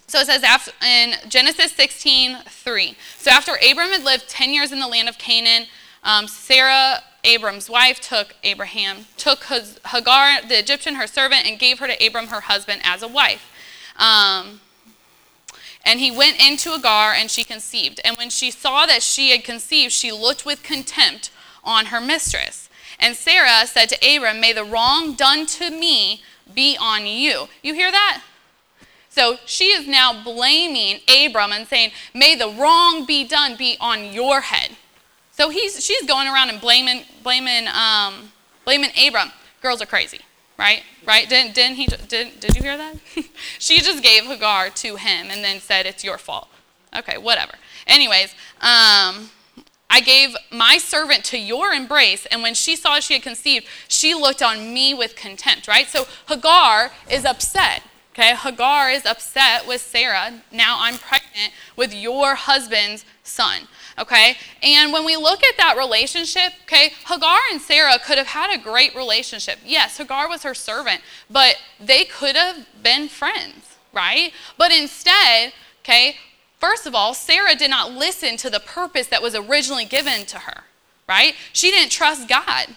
[0.07, 2.97] so it says after, in Genesis 16, 3.
[3.17, 5.69] So after Abram had lived 10 years in the land of Canaan,
[6.05, 11.87] um, Sarah, Abram's wife, took Abraham, took Hagar, the Egyptian, her servant, and gave her
[11.87, 13.51] to Abram, her husband, as a wife.
[13.97, 14.61] Um,
[15.85, 18.01] and he went into Hagar, and she conceived.
[18.05, 21.31] And when she saw that she had conceived, she looked with contempt
[21.65, 22.69] on her mistress.
[23.03, 26.23] And Sarah said to Abram, May the wrong done to me
[26.55, 27.49] be on you.
[27.61, 28.23] You hear that?
[29.09, 34.13] So she is now blaming Abram and saying, May the wrong be done be on
[34.13, 34.77] your head.
[35.33, 38.31] So he's, she's going around and blaming, blaming, um,
[38.65, 39.33] blaming Abram.
[39.61, 40.21] Girls are crazy,
[40.57, 40.85] right?
[41.05, 41.29] Right?
[41.29, 41.87] Didn't, didn't he?
[41.87, 42.95] didn't, did you hear that?
[43.59, 46.49] she just gave Hagar to him and then said, It's your fault.
[46.97, 47.55] Okay, whatever.
[47.87, 49.31] Anyways, um,
[49.93, 54.15] I gave my servant to your embrace, and when she saw she had conceived, she
[54.15, 55.87] looked on me with contempt, right?
[55.87, 57.83] So Hagar is upset.
[58.15, 60.43] Okay, Hagar is upset with Sarah.
[60.51, 63.69] Now I'm pregnant with your husband's son.
[63.99, 68.51] Okay, and when we look at that relationship, okay, Hagar and Sarah could have had
[68.51, 69.59] a great relationship.
[69.63, 74.33] Yes, Hagar was her servant, but they could have been friends, right?
[74.57, 75.53] But instead,
[75.83, 76.17] okay,
[76.63, 80.39] First of all, Sarah did not listen to the purpose that was originally given to
[80.39, 80.63] her,
[81.09, 81.35] right?
[81.53, 82.69] She didn't trust God.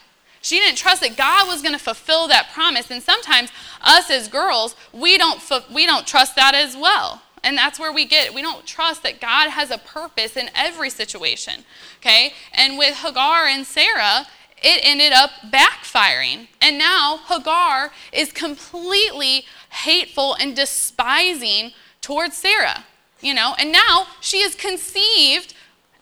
[0.42, 2.90] She didn't trust that God was going to fulfill that promise.
[2.90, 5.40] And sometimes us as girls, we don't
[5.72, 7.22] we don't trust that as well.
[7.44, 10.90] And that's where we get we don't trust that God has a purpose in every
[10.90, 11.64] situation.
[12.00, 12.34] Okay?
[12.54, 14.26] And with Hagar and Sarah,
[14.64, 16.48] it ended up backfiring.
[16.60, 22.86] And now Hagar is completely hateful and despising towards Sarah,
[23.22, 25.54] you know, and now she has conceived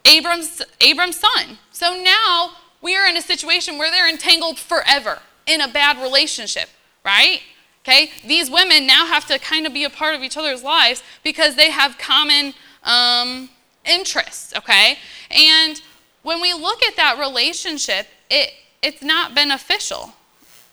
[0.05, 1.57] Abram's, Abram's son.
[1.71, 6.69] So now we are in a situation where they're entangled forever in a bad relationship,
[7.05, 7.41] right?
[7.83, 11.03] Okay, these women now have to kind of be a part of each other's lives
[11.21, 13.49] because they have common um,
[13.85, 14.97] interests, okay?
[15.29, 15.81] And
[16.21, 20.13] when we look at that relationship, it, it's not beneficial.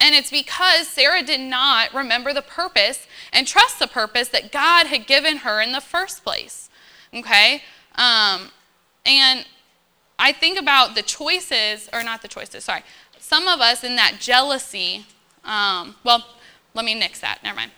[0.00, 4.86] And it's because Sarah did not remember the purpose and trust the purpose that God
[4.86, 6.68] had given her in the first place.
[7.14, 7.62] Okay?
[7.94, 8.50] Um,
[9.04, 9.46] and
[10.18, 12.82] I think about the choices, or not the choices, sorry.
[13.18, 15.06] Some of us in that jealousy,
[15.44, 16.26] um, well,
[16.74, 17.72] let me nix that, never mind.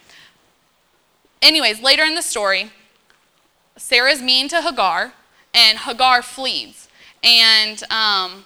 [1.41, 2.71] Anyways, later in the story,
[3.77, 5.13] Sarah's mean to Hagar,
[5.55, 6.89] and Hagar flees.
[7.23, 8.45] And um,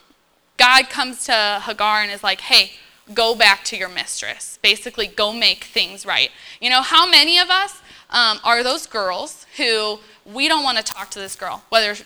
[0.56, 2.72] God comes to Hagar and is like, hey,
[3.14, 4.58] go back to your mistress.
[4.62, 6.30] Basically, go make things right.
[6.60, 10.84] You know, how many of us um, are those girls who we don't want to
[10.84, 11.96] talk to this girl, whether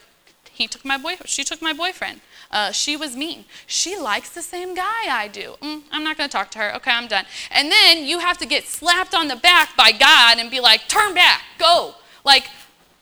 [0.50, 2.20] he took my boy, she took my boyfriend.
[2.50, 3.44] Uh, she was mean.
[3.66, 5.54] She likes the same guy I do.
[5.62, 6.74] Mm, I'm not going to talk to her.
[6.76, 7.24] Okay, I'm done.
[7.50, 10.88] And then you have to get slapped on the back by God and be like,
[10.88, 11.94] turn back, go.
[12.24, 12.48] Like,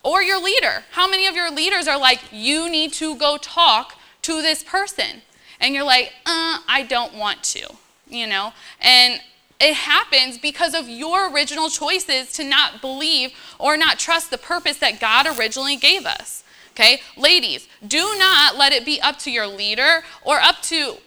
[0.02, 0.84] or your leader.
[0.92, 5.22] How many of your leaders are like, you need to go talk to this person?
[5.61, 7.74] And you're like, uh, I don't want to,
[8.11, 8.53] you know?
[8.81, 9.21] And
[9.61, 14.79] it happens because of your original choices to not believe or not trust the purpose
[14.79, 16.44] that God originally gave us.
[16.73, 17.01] Okay?
[17.16, 20.99] Ladies, do not let it be up to your leader or up to,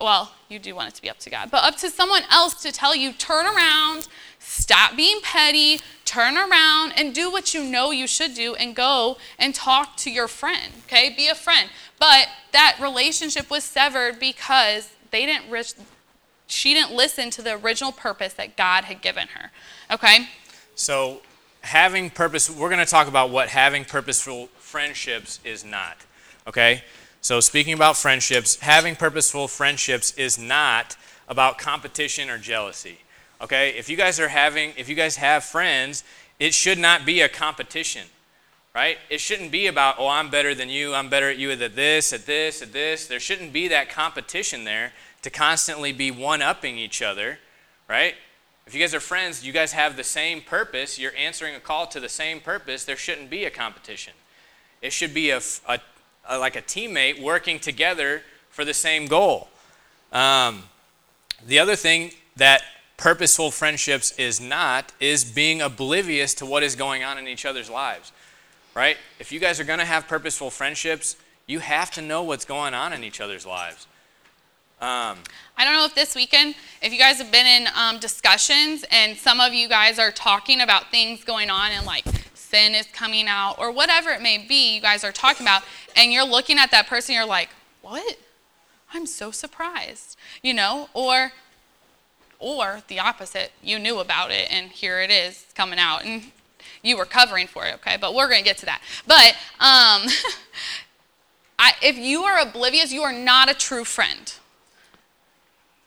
[0.00, 2.62] well, you do want it to be up to God, but up to someone else
[2.62, 4.06] to tell you, turn around,
[4.38, 9.18] stop being petty, turn around and do what you know you should do and go
[9.40, 10.72] and talk to your friend.
[10.86, 11.12] Okay?
[11.16, 11.68] Be a friend.
[11.98, 15.50] But that relationship was severed because they didn't
[16.48, 19.52] she didn't listen to the original purpose that God had given her.
[19.90, 20.28] Okay?
[20.74, 21.20] So,
[21.60, 25.98] having purpose, we're going to talk about what having purposeful friendships is not.
[26.46, 26.82] Okay?
[27.20, 30.96] So, speaking about friendships, having purposeful friendships is not
[31.28, 32.98] about competition or jealousy.
[33.42, 33.70] Okay?
[33.76, 36.02] If you guys are having, if you guys have friends,
[36.40, 38.04] it should not be a competition
[38.74, 38.98] right?
[39.10, 42.12] It shouldn't be about, oh, I'm better than you, I'm better at you at this,
[42.12, 43.08] at this, at this.
[43.08, 47.38] There shouldn't be that competition there to constantly be one upping each other,
[47.88, 48.14] right?
[48.66, 51.86] If you guys are friends, you guys have the same purpose, you're answering a call
[51.88, 54.12] to the same purpose, there shouldn't be a competition.
[54.82, 55.80] It should be a, a,
[56.28, 59.48] a like a teammate working together for the same goal.
[60.12, 60.64] Um,
[61.46, 62.62] the other thing that
[62.96, 67.70] purposeful friendships is not is being oblivious to what is going on in each other's
[67.70, 68.12] lives
[68.78, 68.96] right?
[69.18, 71.16] If you guys are going to have purposeful friendships,
[71.48, 73.88] you have to know what's going on in each other's lives.
[74.80, 75.18] Um,
[75.56, 79.16] I don't know if this weekend, if you guys have been in um, discussions and
[79.16, 83.26] some of you guys are talking about things going on and like sin is coming
[83.26, 85.62] out or whatever it may be, you guys are talking about,
[85.96, 87.48] and you're looking at that person, you're like,
[87.82, 88.18] what?
[88.94, 90.88] I'm so surprised, you know?
[90.94, 91.32] Or,
[92.38, 96.04] or the opposite, you knew about it and here it is coming out.
[96.04, 96.30] And
[96.84, 97.96] you were covering for it, okay?
[98.00, 98.80] But we're going to get to that.
[99.08, 100.08] But um,
[101.58, 104.32] I, if you are oblivious, you are not a true friend.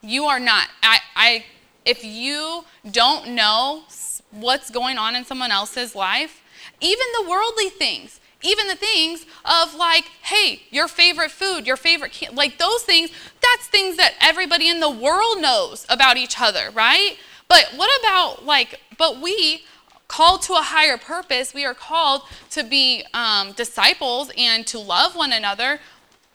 [0.02, 0.68] You are not.
[0.82, 1.46] I, I,
[1.86, 3.84] if you don't know
[4.32, 6.42] what's going on in someone else's life,
[6.80, 12.34] even the worldly things, even the things of like, hey, your favorite food, your favorite,
[12.34, 13.12] like those things,
[13.42, 17.18] that's things that everybody in the world knows about each other, right?
[17.48, 19.64] But what about like, but we
[20.08, 21.54] called to a higher purpose.
[21.54, 25.80] We are called to be um, disciples and to love one another.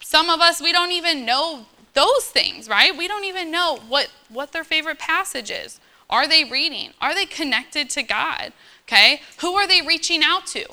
[0.00, 2.96] Some of us, we don't even know those things, right?
[2.96, 5.80] We don't even know what, what their favorite passage is.
[6.08, 6.92] Are they reading?
[7.00, 8.52] Are they connected to God?
[8.84, 9.22] Okay?
[9.40, 10.66] Who are they reaching out to?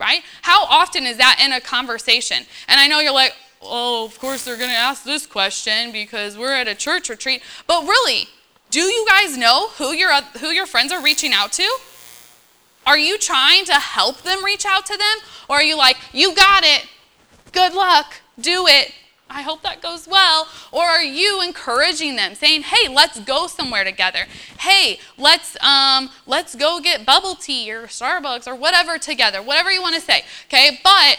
[0.00, 0.22] Right?
[0.40, 2.38] How often is that in a conversation?
[2.66, 6.36] And I know you're like, oh, of course they're going to ask this question because
[6.36, 7.42] we're at a church retreat.
[7.68, 8.26] But really,
[8.70, 10.10] do you guys know who your,
[10.40, 11.78] who your friends are reaching out to?
[12.86, 15.28] Are you trying to help them reach out to them?
[15.48, 16.86] Or are you like, you got it,
[17.52, 18.92] good luck, do it,
[19.32, 20.48] I hope that goes well.
[20.70, 24.26] Or are you encouraging them, saying, hey, let's go somewhere together?
[24.60, 29.80] Hey, let's, um, let's go get bubble tea or Starbucks or whatever together, whatever you
[29.80, 30.24] want to say.
[30.46, 31.18] Okay, but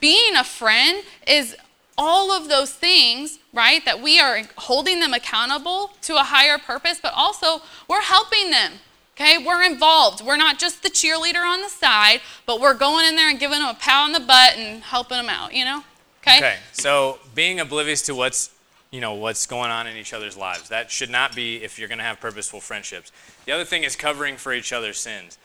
[0.00, 1.56] being a friend is
[1.96, 3.84] all of those things, right?
[3.84, 8.72] That we are holding them accountable to a higher purpose, but also we're helping them
[9.16, 10.24] Okay, we're involved.
[10.24, 13.60] We're not just the cheerleader on the side, but we're going in there and giving
[13.60, 15.84] them a pat on the butt and helping them out, you know?
[16.26, 16.38] Okay?
[16.38, 18.50] Okay, so being oblivious to what's
[18.90, 20.68] you know what's going on in each other's lives.
[20.68, 23.10] That should not be if you're going to have purposeful friendships.
[23.44, 25.36] The other thing is covering for each other's sins.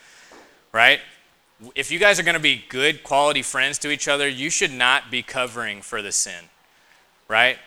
[0.71, 0.99] Right?
[1.75, 4.71] If you guys are going to be good quality friends to each other, you should
[4.71, 6.45] not be covering for the sin.
[7.27, 7.57] Right?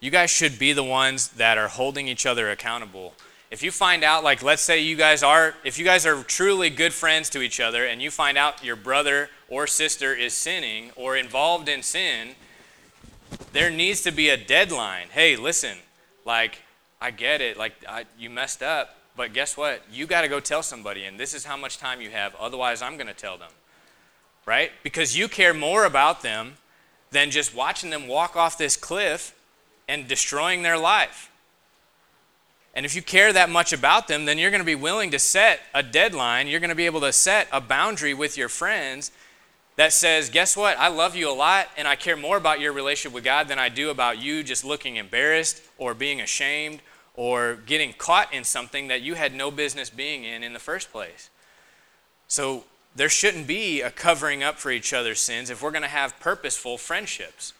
[0.00, 3.14] You guys should be the ones that are holding each other accountable.
[3.52, 6.70] If you find out like let's say you guys are if you guys are truly
[6.70, 10.90] good friends to each other and you find out your brother or sister is sinning
[10.96, 12.34] or involved in sin,
[13.52, 15.08] there needs to be a deadline.
[15.10, 15.76] Hey, listen,
[16.24, 16.58] like,
[17.00, 17.56] I get it.
[17.56, 18.96] Like, I, you messed up.
[19.16, 19.82] But guess what?
[19.90, 22.34] You got to go tell somebody, and this is how much time you have.
[22.36, 23.50] Otherwise, I'm going to tell them.
[24.46, 24.70] Right?
[24.82, 26.54] Because you care more about them
[27.10, 29.34] than just watching them walk off this cliff
[29.88, 31.30] and destroying their life.
[32.74, 35.18] And if you care that much about them, then you're going to be willing to
[35.18, 36.46] set a deadline.
[36.46, 39.10] You're going to be able to set a boundary with your friends
[39.80, 40.78] that says, guess what?
[40.78, 43.58] I love you a lot and I care more about your relationship with God than
[43.58, 46.82] I do about you just looking embarrassed or being ashamed
[47.14, 50.92] or getting caught in something that you had no business being in in the first
[50.92, 51.30] place.
[52.28, 52.64] So
[52.94, 56.20] there shouldn't be a covering up for each other's sins if we're going to have
[56.20, 57.54] purposeful friendships.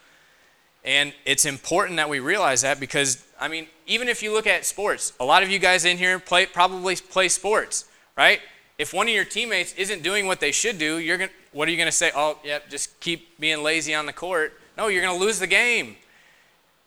[0.84, 4.66] And it's important that we realize that because, I mean, even if you look at
[4.66, 8.40] sports, a lot of you guys in here play, probably play sports, right?
[8.80, 11.70] If one of your teammates isn't doing what they should do, you're going what are
[11.70, 12.12] you going to say?
[12.16, 14.58] Oh, yep, just keep being lazy on the court.
[14.78, 15.96] No, you're going to lose the game.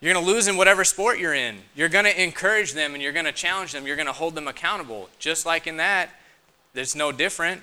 [0.01, 1.57] You're going to lose in whatever sport you're in.
[1.75, 3.85] You're going to encourage them and you're going to challenge them.
[3.85, 5.07] You're going to hold them accountable.
[5.19, 6.09] Just like in that,
[6.73, 7.61] there's no different.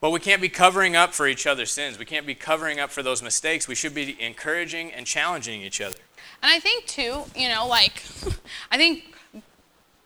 [0.00, 2.00] But we can't be covering up for each other's sins.
[2.00, 3.68] We can't be covering up for those mistakes.
[3.68, 5.98] We should be encouraging and challenging each other.
[6.42, 8.02] And I think, too, you know, like,
[8.72, 9.14] I think,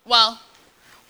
[0.05, 0.39] well,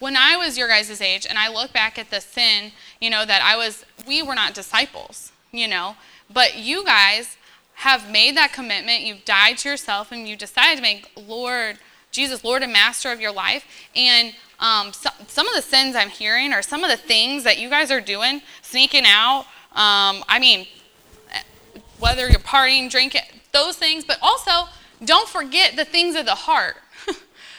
[0.02, 3.24] when I was your guys' age and I look back at the sin, you know,
[3.24, 5.95] that I was, we were not disciples, you know,
[6.28, 7.38] but you guys
[7.76, 9.02] have made that commitment.
[9.02, 11.78] You've died to yourself and you decided to make Lord,
[12.10, 13.64] Jesus, Lord and Master of your life.
[13.95, 17.60] And um, so, some of the sins I'm hearing are some of the things that
[17.60, 19.45] you guys are doing, sneaking out.
[19.74, 20.66] Um, I mean,
[21.99, 23.22] whether you're partying, drinking,
[23.52, 24.68] those things, but also
[25.06, 26.78] don't forget the things of the heart.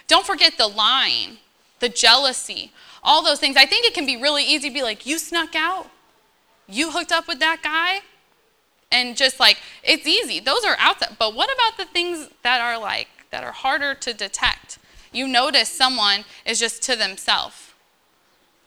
[0.08, 1.38] don't forget the lying
[1.82, 2.72] the jealousy,
[3.02, 3.56] all those things.
[3.56, 5.90] I think it can be really easy to be like, you snuck out,
[6.68, 8.00] you hooked up with that guy,
[8.90, 10.38] and just like, it's easy.
[10.38, 11.10] Those are out there.
[11.18, 14.78] But what about the things that are like, that are harder to detect?
[15.12, 17.72] You notice someone is just to themselves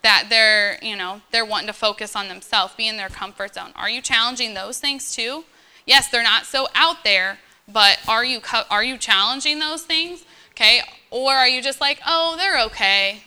[0.01, 3.71] that they're, you know, they're wanting to focus on themselves, be in their comfort zone.
[3.75, 5.45] Are you challenging those things too?
[5.87, 10.25] Yes, they're not so out there, but are you are you challenging those things?
[10.51, 10.81] Okay?
[11.15, 13.23] Or are you just like, oh, they're okay?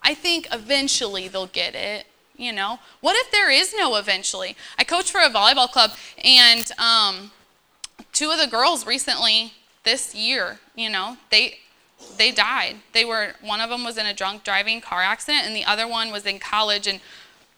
[0.00, 2.06] I think eventually they'll get it.
[2.36, 4.54] You know, what if there is no eventually?
[4.78, 5.90] I coach for a volleyball club,
[6.22, 7.32] and um,
[8.12, 11.58] two of the girls recently this year, you know, they
[12.16, 12.76] they died.
[12.92, 15.88] They were one of them was in a drunk driving car accident, and the other
[15.88, 17.00] one was in college and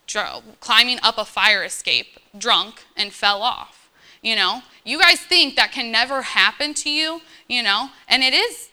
[0.07, 3.91] dr- climbing up a fire escape, drunk, and fell off.
[4.23, 8.33] You know, you guys think that can never happen to you, you know, and it
[8.33, 8.68] is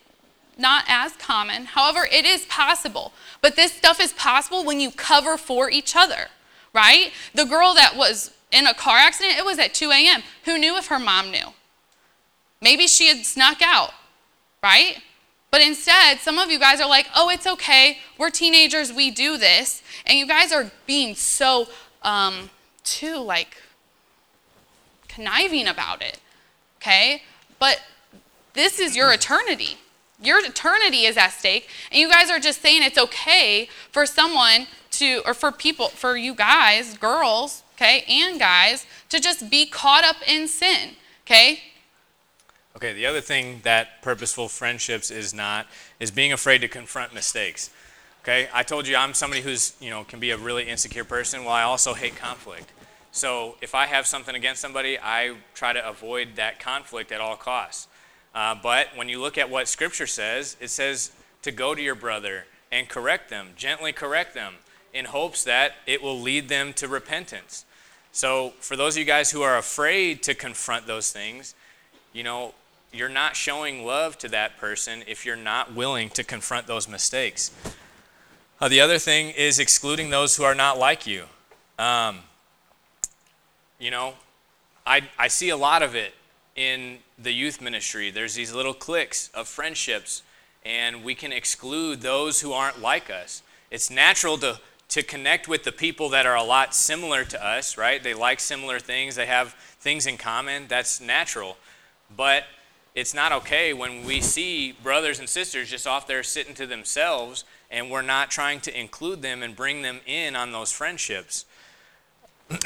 [0.56, 1.66] not as common.
[1.66, 3.12] However, it is possible.
[3.40, 6.28] But this stuff is possible when you cover for each other,
[6.72, 7.12] right?
[7.34, 10.22] The girl that was in a car accident, it was at 2 a.m.
[10.44, 11.48] Who knew if her mom knew?
[12.62, 13.90] Maybe she had snuck out,
[14.62, 14.98] right?
[15.50, 17.98] But instead, some of you guys are like, oh, it's okay.
[18.18, 18.92] We're teenagers.
[18.92, 19.82] We do this.
[20.06, 21.68] And you guys are being so,
[22.02, 22.50] um,
[22.82, 23.56] too, like,
[25.08, 26.18] conniving about it,
[26.78, 27.22] okay?
[27.58, 27.80] But
[28.54, 29.78] this is your eternity.
[30.20, 34.66] Your eternity is at stake, and you guys are just saying it's okay for someone
[34.92, 40.04] to, or for people, for you guys, girls, okay, and guys, to just be caught
[40.04, 40.92] up in sin,
[41.26, 41.60] okay?
[42.76, 45.66] Okay, the other thing that purposeful friendships is not
[45.98, 47.70] is being afraid to confront mistakes.
[48.22, 51.44] Okay, I told you I'm somebody who's, you know, can be a really insecure person.
[51.44, 52.72] Well, I also hate conflict.
[53.12, 57.36] So if I have something against somebody, I try to avoid that conflict at all
[57.36, 57.88] costs.
[58.36, 61.10] Uh, but when you look at what Scripture says, it says
[61.40, 64.56] to go to your brother and correct them, gently correct them,
[64.92, 67.64] in hopes that it will lead them to repentance.
[68.12, 71.54] So, for those of you guys who are afraid to confront those things,
[72.12, 72.52] you know,
[72.92, 77.50] you're not showing love to that person if you're not willing to confront those mistakes.
[78.60, 81.24] Uh, the other thing is excluding those who are not like you.
[81.78, 82.20] Um,
[83.78, 84.14] you know,
[84.86, 86.14] I, I see a lot of it
[86.56, 88.10] in the youth ministry.
[88.10, 90.22] There's these little cliques of friendships,
[90.64, 93.42] and we can exclude those who aren't like us.
[93.70, 97.76] It's natural to, to connect with the people that are a lot similar to us,
[97.76, 98.02] right?
[98.02, 100.66] They like similar things, they have things in common.
[100.68, 101.56] That's natural.
[102.16, 102.44] But
[102.94, 107.44] it's not okay when we see brothers and sisters just off there sitting to themselves
[107.70, 111.44] and we're not trying to include them and bring them in on those friendships.
[112.50, 112.58] um,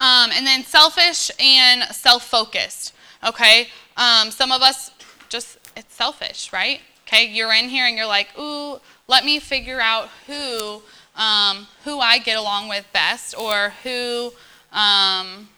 [0.00, 2.94] and then selfish and self focused.
[3.24, 3.68] Okay?
[3.96, 4.90] Um, some of us
[5.28, 6.80] just, it's selfish, right?
[7.06, 7.26] Okay?
[7.26, 10.82] You're in here and you're like, ooh, let me figure out who.
[11.14, 14.32] Um, who I get along with best, or who
[14.72, 15.50] um,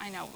[0.00, 0.30] I know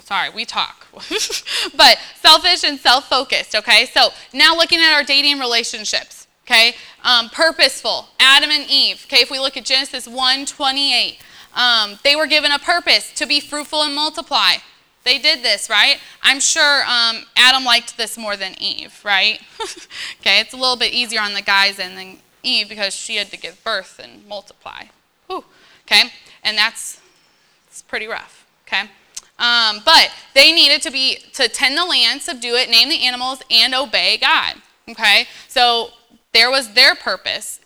[0.00, 0.86] sorry, we talk.
[1.76, 3.86] but selfish and self focused, okay?
[3.86, 6.74] So now looking at our dating relationships, okay?
[7.02, 9.22] Um, purposeful, Adam and Eve, okay?
[9.22, 11.18] If we look at Genesis 1 28,
[11.54, 14.54] um, they were given a purpose to be fruitful and multiply.
[15.04, 15.98] They did this, right?
[16.22, 19.40] I'm sure um, Adam liked this more than Eve, right?
[20.20, 23.36] okay, it's a little bit easier on the guys than Eve because she had to
[23.36, 24.84] give birth and multiply.
[25.26, 25.44] Whew.
[25.86, 26.04] Okay,
[26.42, 27.00] and that's
[27.66, 28.46] it's pretty rough.
[28.66, 28.88] Okay.
[29.38, 33.42] Um, but they needed to be to tend the land, subdue it, name the animals,
[33.50, 34.54] and obey God.
[34.88, 35.90] Okay, so
[36.32, 37.60] there was their purpose.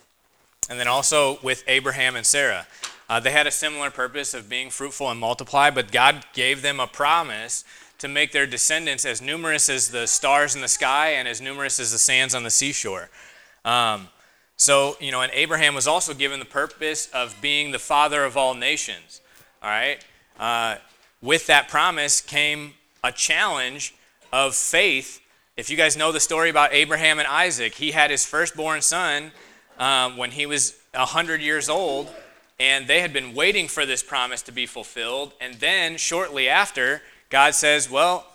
[0.69, 2.67] And then also with Abraham and Sarah,
[3.09, 6.79] uh, they had a similar purpose of being fruitful and multiply, but God gave them
[6.79, 7.65] a promise
[7.97, 11.79] to make their descendants as numerous as the stars in the sky and as numerous
[11.79, 13.09] as the sands on the seashore.
[13.65, 14.07] Um,
[14.55, 18.37] so, you know, and Abraham was also given the purpose of being the father of
[18.37, 19.21] all nations.
[19.63, 20.05] All right?
[20.39, 20.75] Uh,
[21.21, 23.95] with that promise came a challenge
[24.31, 25.21] of faith.
[25.57, 29.31] If you guys know the story about Abraham and Isaac, he had his firstborn son
[29.77, 32.09] um, when he was 100 years old,
[32.59, 35.33] and they had been waiting for this promise to be fulfilled.
[35.39, 38.27] And then, shortly after, God says, Well,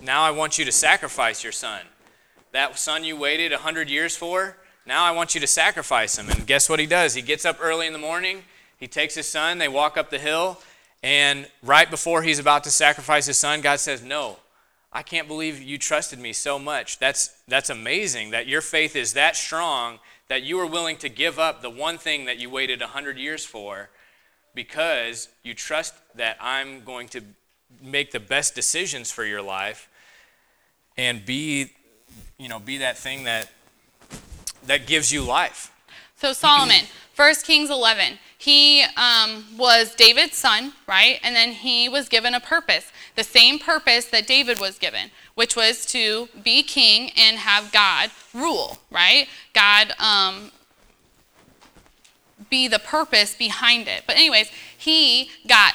[0.00, 1.82] now I want you to sacrifice your son.
[2.52, 4.56] That son you waited 100 years for,
[4.86, 6.30] now I want you to sacrifice him.
[6.30, 7.14] And guess what he does?
[7.14, 8.42] He gets up early in the morning,
[8.78, 10.60] he takes his son, they walk up the hill,
[11.02, 14.38] and right before he's about to sacrifice his son, God says, No,
[14.92, 16.98] I can't believe you trusted me so much.
[16.98, 19.98] That's, that's amazing that your faith is that strong
[20.28, 23.44] that you were willing to give up the one thing that you waited 100 years
[23.44, 23.90] for
[24.54, 27.22] because you trust that I'm going to
[27.82, 29.88] make the best decisions for your life
[30.96, 31.70] and be
[32.38, 33.50] you know be that thing that
[34.66, 35.72] that gives you life.
[36.16, 36.82] So solomon
[37.16, 41.18] 1 kings 11 he um, was David's son, right?
[41.22, 45.56] And then he was given a purpose, the same purpose that David was given, which
[45.56, 49.26] was to be king and have God rule, right?
[49.54, 50.52] God um,
[52.50, 54.04] be the purpose behind it.
[54.06, 55.74] But, anyways, he got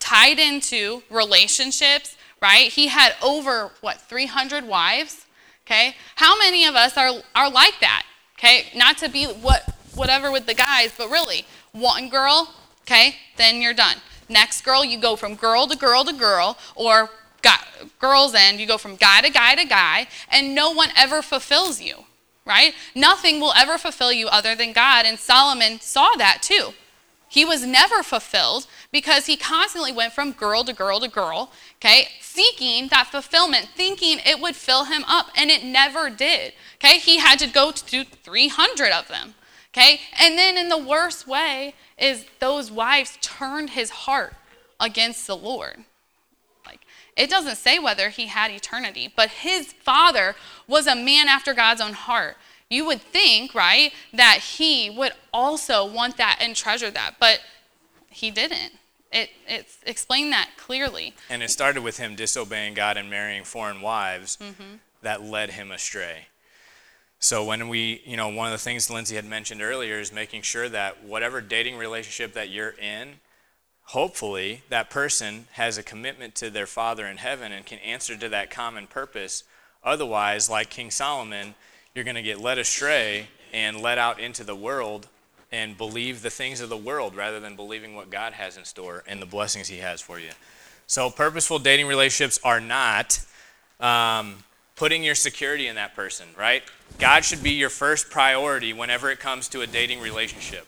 [0.00, 2.72] tied into relationships, right?
[2.72, 5.26] He had over, what, 300 wives?
[5.64, 5.94] Okay?
[6.16, 8.04] How many of us are, are like that?
[8.36, 8.66] Okay?
[8.74, 13.74] Not to be what whatever with the guys, but really, one girl, okay, then you're
[13.74, 13.96] done.
[14.28, 17.10] Next girl, you go from girl to girl to girl, or
[17.42, 17.60] got,
[17.98, 21.80] girls end, you go from guy to guy to guy, and no one ever fulfills
[21.80, 22.04] you,
[22.46, 22.74] right?
[22.94, 26.74] Nothing will ever fulfill you other than God, and Solomon saw that too.
[27.28, 32.08] He was never fulfilled because he constantly went from girl to girl to girl, okay,
[32.20, 36.98] seeking that fulfillment, thinking it would fill him up, and it never did, okay?
[36.98, 39.34] He had to go to 300 of them.
[39.72, 40.00] Okay?
[40.18, 44.34] And then in the worst way is those wives turned his heart
[44.78, 45.84] against the Lord.
[46.66, 46.80] Like
[47.16, 50.34] it doesn't say whether he had eternity, but his father
[50.66, 52.36] was a man after God's own heart.
[52.68, 57.40] You would think, right, that he would also want that and treasure that, but
[58.10, 58.72] he didn't.
[59.12, 61.14] It, it explained that clearly.
[61.28, 64.76] And it started with him disobeying God and marrying foreign wives mm-hmm.
[65.02, 66.26] that led him astray.
[67.22, 70.40] So when we, you know, one of the things Lindsay had mentioned earlier is making
[70.40, 73.16] sure that whatever dating relationship that you're in,
[73.84, 78.30] hopefully that person has a commitment to their Father in heaven and can answer to
[78.30, 79.44] that common purpose.
[79.84, 81.54] Otherwise, like King Solomon,
[81.94, 85.08] you're going to get led astray and led out into the world
[85.52, 89.04] and believe the things of the world rather than believing what God has in store
[89.06, 90.30] and the blessings He has for you.
[90.86, 93.20] So, purposeful dating relationships are not
[93.78, 94.36] um,
[94.80, 96.62] putting your security in that person, right?
[96.98, 100.66] God should be your first priority whenever it comes to a dating relationship.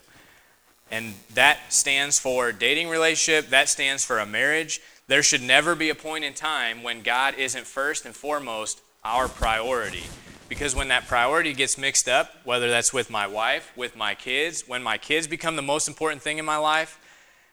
[0.91, 4.83] And that stands for dating relationship, that stands for a marriage.
[5.07, 9.29] There should never be a point in time when God isn't first and foremost our
[9.29, 10.05] priority.
[10.47, 14.69] Because when that priority gets mixed up, whether that's with my wife, with my kids,
[14.69, 16.99] when my kids become the most important thing in my life,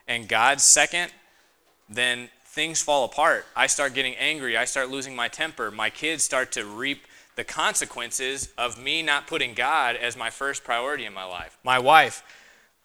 [0.10, 1.14] and God's second,
[1.88, 2.28] then
[2.60, 3.46] things fall apart.
[3.56, 4.58] I start getting angry.
[4.58, 5.72] I start losing my temper.
[5.72, 7.08] My kids start to reap
[7.38, 11.58] the consequences of me not putting God as my first priority in my life.
[11.64, 12.22] My wife,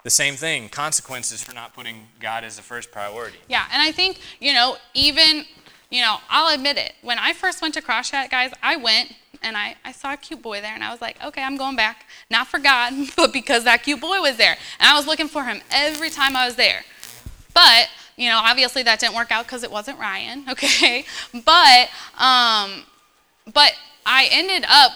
[0.04, 3.38] the same thing, consequences for not putting God as the first priority.
[3.48, 5.44] Yeah, and I think, you know, even
[5.90, 6.92] you know, I'll admit it.
[7.02, 9.12] When I first went to Cross Chat, guys, I went
[9.42, 11.74] and I, I saw a cute boy there, and I was like, okay, I'm going
[11.74, 12.06] back.
[12.30, 14.56] Not for God, but because that cute boy was there.
[14.78, 16.82] And I was looking for him every time I was there.
[17.52, 21.04] But, you know, obviously that didn't work out because it wasn't Ryan, okay?
[21.32, 21.88] But,
[22.18, 22.84] um,
[23.52, 23.74] but
[24.06, 24.92] I ended up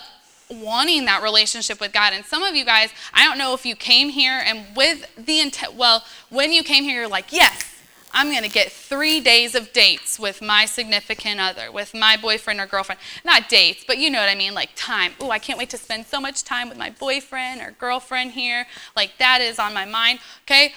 [0.50, 2.12] wanting that relationship with God.
[2.12, 5.40] And some of you guys, I don't know if you came here and with the
[5.40, 7.68] intent, well, when you came here, you're like, yes,
[8.12, 12.58] I'm going to get three days of dates with my significant other, with my boyfriend
[12.58, 13.00] or girlfriend.
[13.24, 15.12] Not dates, but you know what I mean, like time.
[15.20, 18.66] Oh, I can't wait to spend so much time with my boyfriend or girlfriend here.
[18.96, 20.20] Like that is on my mind.
[20.44, 20.72] Okay.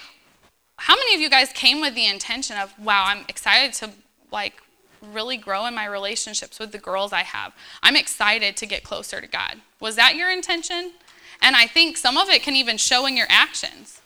[0.86, 3.90] How many of you guys came with the intention of, wow, I'm excited to
[4.32, 4.60] like
[5.00, 7.52] really grow in my relationships with the girls I have?
[7.84, 9.58] I'm excited to get closer to God.
[9.78, 10.94] Was that your intention?
[11.40, 14.00] And I think some of it can even show in your actions.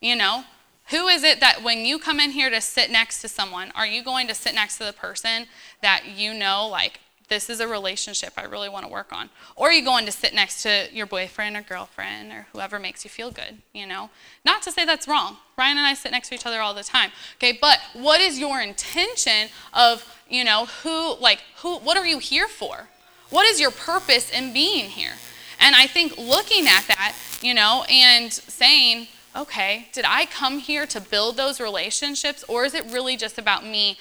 [0.00, 0.42] You know,
[0.90, 3.86] who is it that when you come in here to sit next to someone, are
[3.86, 5.46] you going to sit next to the person
[5.82, 6.98] that you know, like,
[7.28, 9.30] this is a relationship I really want to work on?
[9.56, 13.10] Or you going to sit next to your boyfriend or girlfriend or whoever makes you
[13.10, 14.10] feel good, you know?
[14.44, 15.36] Not to say that's wrong.
[15.56, 17.10] Ryan and I sit next to each other all the time.
[17.36, 22.18] Okay, but what is your intention of, you know, who like who what are you
[22.18, 22.88] here for?
[23.30, 25.14] What is your purpose in being here?
[25.60, 30.86] And I think looking at that, you know, and saying, okay, did I come here
[30.86, 33.98] to build those relationships, or is it really just about me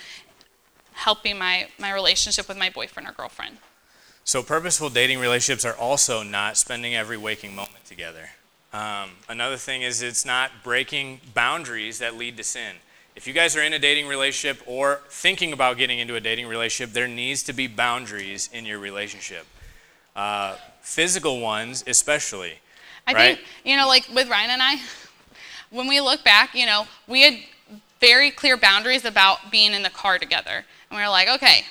[0.98, 3.58] helping my, my relationship with my boyfriend or girlfriend?
[4.24, 8.32] So, purposeful dating relationships are also not spending every waking moment together.
[8.74, 12.76] Um, another thing is it's not breaking boundaries that lead to sin.
[13.16, 16.48] If you guys are in a dating relationship or thinking about getting into a dating
[16.48, 19.46] relationship, there needs to be boundaries in your relationship.
[20.16, 22.60] Uh, physical ones, especially.
[23.08, 23.38] I right?
[23.38, 24.82] think, you know, like with Ryan and I,
[25.70, 27.40] when we look back, you know, we had
[28.00, 30.66] very clear boundaries about being in the car together.
[30.90, 31.66] And we were like, okay,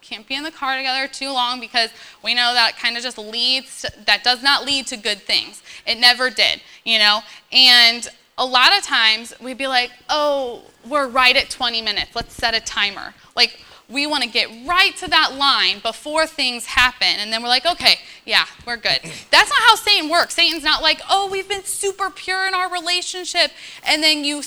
[0.00, 1.90] can't be in the car together too long because
[2.24, 5.62] we know that kind of just leads to, that does not lead to good things.
[5.86, 7.20] It never did, you know?
[7.52, 8.08] And
[8.38, 12.16] a lot of times we'd be like, oh, we're right at 20 minutes.
[12.16, 13.14] Let's set a timer.
[13.36, 17.08] Like, we want to get right to that line before things happen.
[17.08, 19.00] And then we're like, okay, yeah, we're good.
[19.30, 20.34] That's not how Satan works.
[20.34, 23.50] Satan's not like, oh, we've been super pure in our relationship.
[23.84, 24.42] And then you,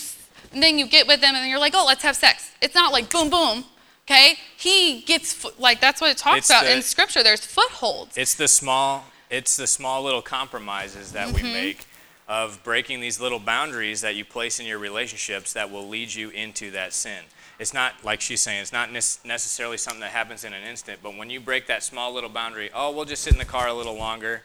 [0.52, 2.52] and then you get with them and you're like, oh, let's have sex.
[2.62, 3.64] It's not like boom, boom.
[4.06, 4.34] Okay?
[4.56, 7.22] He gets, like, that's what it talks It's about the- in Scripture.
[7.22, 8.16] There's footholds.
[8.16, 11.52] It's the small, it's the small little compromises that we Mm-hmm.
[11.52, 11.86] make
[12.28, 16.30] of breaking these little boundaries that you place in your relationships that will lead you
[16.30, 17.22] into that sin.
[17.58, 18.62] It's not like she's saying.
[18.62, 21.00] It's not necessarily something that happens in an instant.
[21.02, 23.68] But when you break that small little boundary, oh, we'll just sit in the car
[23.68, 24.42] a little longer,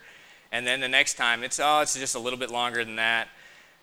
[0.52, 3.30] and then the next time it's oh, it's just a little bit longer than that,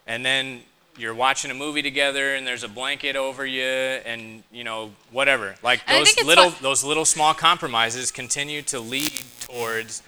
[0.07, 0.62] and then
[0.99, 5.55] you're watching a movie together and there's a blanket over you and you know whatever
[5.62, 10.03] like And those little fun- those little small compromises continue to lead towards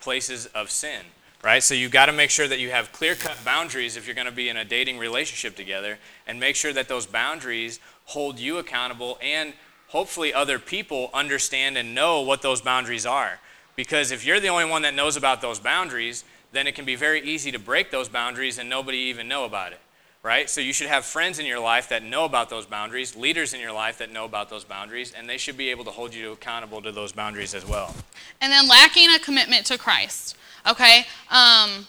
[0.00, 1.00] places of sin,
[1.42, 1.62] right?
[1.62, 4.26] So you've got to make sure that you have clear cut boundaries if you're going
[4.26, 8.58] to be in a dating relationship together, and make sure that those boundaries hold you
[8.58, 9.52] accountable and
[9.88, 13.38] hopefully other people understand and know what those boundaries are.
[13.76, 16.96] Because if you're the only one that knows about those boundaries, then it can be
[16.96, 19.80] very easy to break those boundaries and nobody even know about it.
[20.22, 20.48] Right?
[20.48, 23.60] So you should have friends in your life that know about those boundaries, leaders in
[23.60, 26.30] your life that know about those boundaries, and they should be able to hold you
[26.30, 27.92] accountable to those boundaries as well.
[28.40, 30.36] and then lacking a commitment to Christ.
[30.64, 31.88] Okay, um,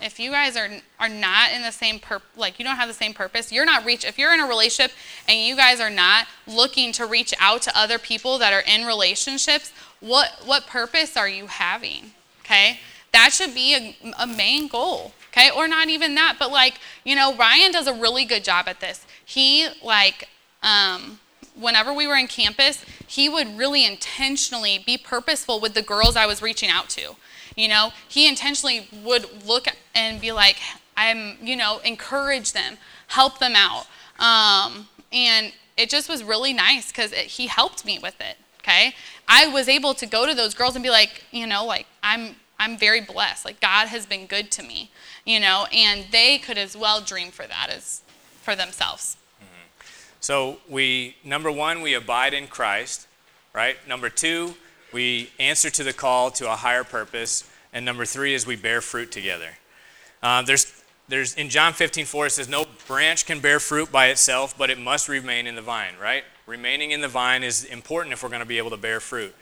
[0.00, 2.94] if you guys are are not in the same pur- like you don't have the
[2.94, 4.04] same purpose, you're not reach.
[4.04, 4.92] If you're in a relationship
[5.28, 8.86] and you guys are not looking to reach out to other people that are in
[8.86, 12.12] relationships, what what purpose are you having?
[12.40, 12.80] Okay,
[13.12, 15.12] that should be a, a main goal.
[15.32, 18.68] Okay, or not even that, but like you know, Ryan does a really good job
[18.68, 19.06] at this.
[19.24, 20.28] He like
[20.62, 21.20] um,
[21.54, 26.26] whenever we were in campus, he would really intentionally be purposeful with the girls I
[26.26, 27.16] was reaching out to.
[27.56, 30.56] You know, he intentionally would look and be like,
[30.96, 32.78] I'm, you know, encourage them,
[33.08, 33.86] help them out.
[34.18, 38.36] Um, and it just was really nice because he helped me with it.
[38.60, 38.94] Okay.
[39.28, 42.36] I was able to go to those girls and be like, you know, like, I'm,
[42.58, 43.44] I'm very blessed.
[43.44, 44.90] Like, God has been good to me,
[45.24, 48.02] you know, and they could as well dream for that as
[48.40, 49.16] for themselves.
[50.20, 53.08] So we number one, we abide in Christ,
[53.52, 53.76] right?
[53.88, 54.54] Number two,
[54.92, 58.80] we answer to the call to a higher purpose, and number three is we bear
[58.80, 59.50] fruit together.
[60.22, 64.06] Uh, there's there's in John 15, 4, it says, No branch can bear fruit by
[64.06, 66.24] itself, but it must remain in the vine, right?
[66.46, 69.34] Remaining in the vine is important if we're going to be able to bear fruit.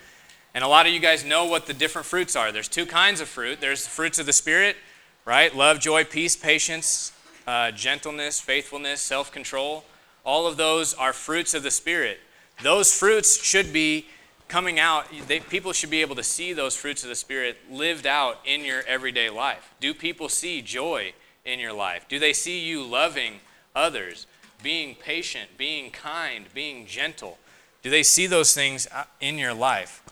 [0.55, 2.51] And a lot of you guys know what the different fruits are.
[2.51, 3.61] There's two kinds of fruit.
[3.61, 4.77] There's the fruits of the Spirit,
[5.25, 5.55] right?
[5.55, 7.13] Love, joy, peace, patience,
[7.47, 9.85] uh, gentleness, faithfulness, self control.
[10.25, 12.21] All of those are fruits of the Spirit.
[12.63, 14.07] those fruits should be
[14.49, 15.07] coming out.
[15.29, 18.65] They, people should be able to see those fruits of the Spirit lived out in
[18.65, 19.75] your everyday life.
[19.81, 21.15] Do people see joy
[21.45, 22.07] in your life?
[22.09, 23.41] Do they see you loving
[23.75, 24.27] others,
[24.63, 27.39] being patient, being kind, being gentle?
[27.83, 30.03] Do they see those things uh, in your life?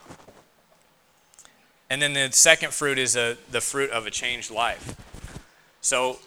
[1.90, 4.94] And then the second fruit is a, the fruit of a changed life.
[5.80, 6.18] So,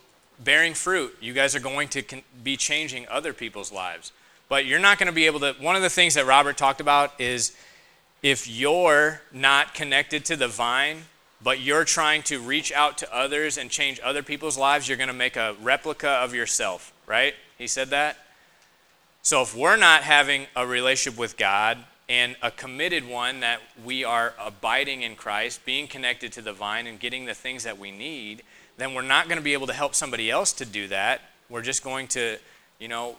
[0.43, 2.03] bearing fruit, you guys are going to
[2.43, 4.11] be changing other people's lives.
[4.49, 5.55] But you're not going to be able to.
[5.59, 7.55] One of the things that Robert talked about is
[8.23, 11.03] if you're not connected to the vine,
[11.43, 15.07] but you're trying to reach out to others and change other people's lives, you're going
[15.07, 17.33] to make a replica of yourself, right?
[17.57, 18.17] He said that.
[19.23, 21.77] So if we're not having a relationship with God
[22.11, 26.85] and a committed one that we are abiding in Christ, being connected to the vine
[26.85, 28.43] and getting the things that we need,
[28.75, 31.21] then we're not going to be able to help somebody else to do that.
[31.47, 32.37] We're just going to,
[32.79, 33.15] you know,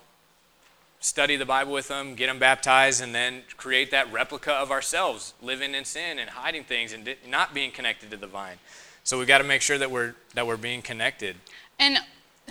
[1.00, 5.32] study the Bible with them, get them baptized, and then create that replica of ourselves,
[5.40, 8.58] living in sin and hiding things and not being connected to the vine.
[9.04, 11.36] So we've got to make sure that we're that we're being connected.
[11.78, 11.96] And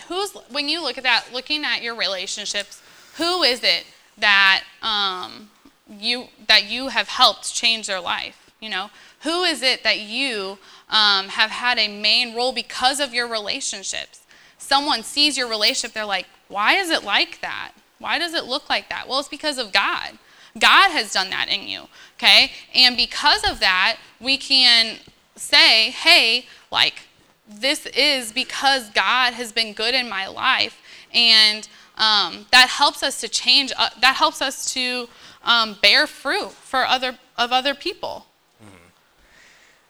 [0.07, 2.81] who's when you look at that, looking at your relationships,
[3.17, 3.85] who is it
[4.17, 5.50] that um,
[5.99, 8.91] you that you have helped change their life you know?
[9.23, 14.21] Who is it that you um, have had a main role because of your relationships?
[14.57, 17.71] Someone sees your relationship they're like why is it like that?
[17.97, 19.07] Why does it look like that?
[19.07, 20.17] Well it's because of god.
[20.59, 21.87] God has done that in you
[22.17, 22.51] okay?
[22.73, 24.97] And because of that we can
[25.35, 27.07] say hey like
[27.47, 30.79] this is because god has been good in my life
[31.13, 31.67] and
[31.97, 35.07] um, that helps us to change uh, that helps us to
[35.43, 38.25] um, bear fruit for other of other people.
[38.63, 38.87] Mm-hmm.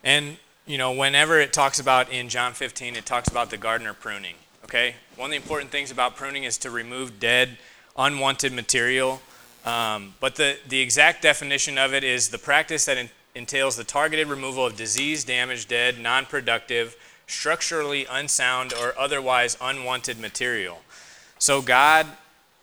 [0.03, 3.93] And you know, whenever it talks about in John 15, it talks about the gardener
[3.93, 4.35] pruning.
[4.63, 7.57] Okay, one of the important things about pruning is to remove dead,
[7.97, 9.21] unwanted material.
[9.65, 13.83] Um, but the the exact definition of it is the practice that in, entails the
[13.83, 16.95] targeted removal of disease, damaged, dead, non-productive,
[17.27, 20.81] structurally unsound, or otherwise unwanted material.
[21.39, 22.07] So God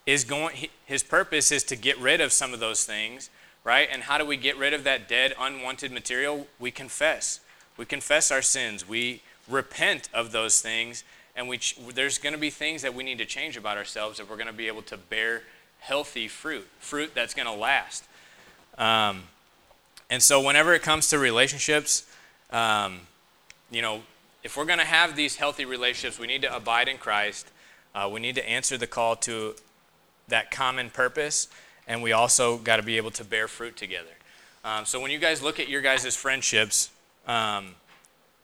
[0.06, 3.28] is going, his purpose is to get rid of some of those things,
[3.62, 3.86] right?
[3.92, 6.46] And how do we get rid of that dead, unwanted material?
[6.58, 7.40] We confess.
[7.76, 8.88] We confess our sins.
[8.88, 11.04] We repent of those things.
[11.36, 11.60] And we,
[11.94, 14.46] there's going to be things that we need to change about ourselves if we're going
[14.46, 15.42] to be able to bear
[15.80, 18.04] healthy fruit, fruit that's going to last.
[18.78, 19.24] Um,
[20.08, 22.10] and so, whenever it comes to relationships,
[22.50, 23.00] um,
[23.70, 24.00] you know,
[24.42, 27.46] if we're going to have these healthy relationships, we need to abide in Christ.
[27.94, 29.54] Uh, we need to answer the call to
[30.28, 31.48] that common purpose,
[31.86, 34.08] and we also got to be able to bear fruit together.
[34.64, 36.90] Um, so when you guys look at your guys' friendships,
[37.26, 37.74] um,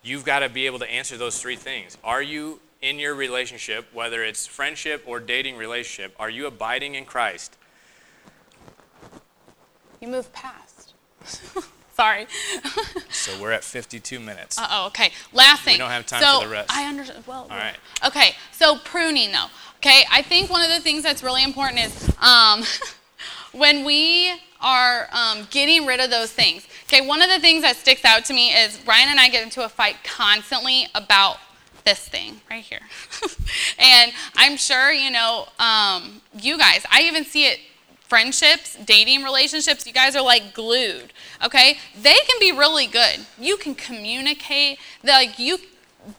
[0.03, 1.99] you've got to be able to answer those three things.
[2.05, 7.07] Are you in your relationship, whether it's friendship or dating relationship, are you abiding in
[7.07, 7.57] Christ?
[10.01, 10.93] You move past.
[11.95, 12.27] Sorry.
[13.11, 14.59] so we're at 52 minutes.
[14.59, 15.13] Uh oh, okay.
[15.33, 15.75] Last thing.
[15.75, 16.71] We don't have time so, for the rest.
[16.73, 17.25] I understand.
[17.27, 17.77] Well, all right.
[18.05, 19.47] Okay, so pruning though.
[19.77, 22.65] Okay, I think one of the things that's really important is um,
[23.53, 26.67] when we are um, getting rid of those things.
[26.85, 29.43] Okay, one of the things that sticks out to me is Ryan and I get
[29.43, 31.37] into a fight constantly about
[31.85, 32.81] this thing right here.
[33.79, 37.61] and I'm sure, you know, um, you guys, I even see it
[38.09, 41.13] friendships, dating relationships, you guys are like glued,
[41.45, 41.79] okay?
[42.01, 43.21] They can be really good.
[43.39, 45.59] You can communicate, like you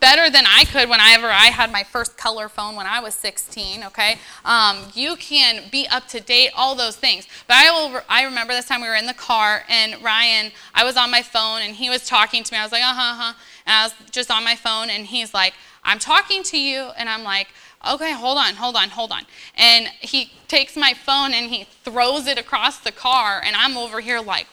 [0.00, 3.84] better than I could whenever I had my first color phone when I was 16.
[3.84, 7.26] Okay, um, you can be up to date, all those things.
[7.46, 8.00] But I will.
[8.08, 10.52] I remember this time we were in the car and Ryan.
[10.74, 12.58] I was on my phone and he was talking to me.
[12.58, 13.32] I was like, uh huh, uh huh,
[13.66, 17.08] and I was just on my phone and he's like, I'm talking to you, and
[17.08, 17.48] I'm like.
[17.94, 19.22] Okay, hold on, hold on, hold on.
[19.56, 24.00] And he takes my phone and he throws it across the car, and I'm over
[24.00, 24.46] here like,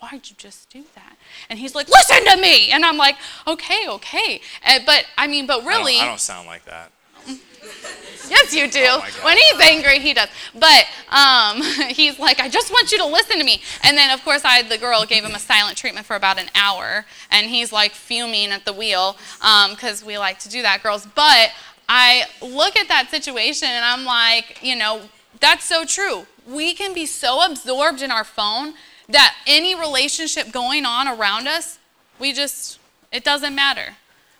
[0.00, 1.16] why'd you just do that?
[1.48, 2.70] And he's like, listen to me.
[2.70, 3.16] And I'm like,
[3.46, 4.40] okay, okay.
[4.64, 5.96] Uh, but I mean, but really.
[5.96, 6.90] I don't, I don't sound like that.
[8.28, 8.84] yes, you do.
[8.84, 10.28] Oh when he's angry, he does.
[10.54, 13.62] But um, he's like, I just want you to listen to me.
[13.82, 16.48] And then, of course, I, the girl, gave him a silent treatment for about an
[16.54, 17.04] hour.
[17.30, 21.06] And he's like fuming at the wheel because um, we like to do that, girls.
[21.14, 21.50] But
[21.92, 25.02] I look at that situation and I'm like, you know,
[25.40, 26.24] that's so true.
[26.46, 28.74] We can be so absorbed in our phone
[29.08, 31.80] that any relationship going on around us,
[32.20, 32.78] we just,
[33.10, 33.96] it doesn't matter.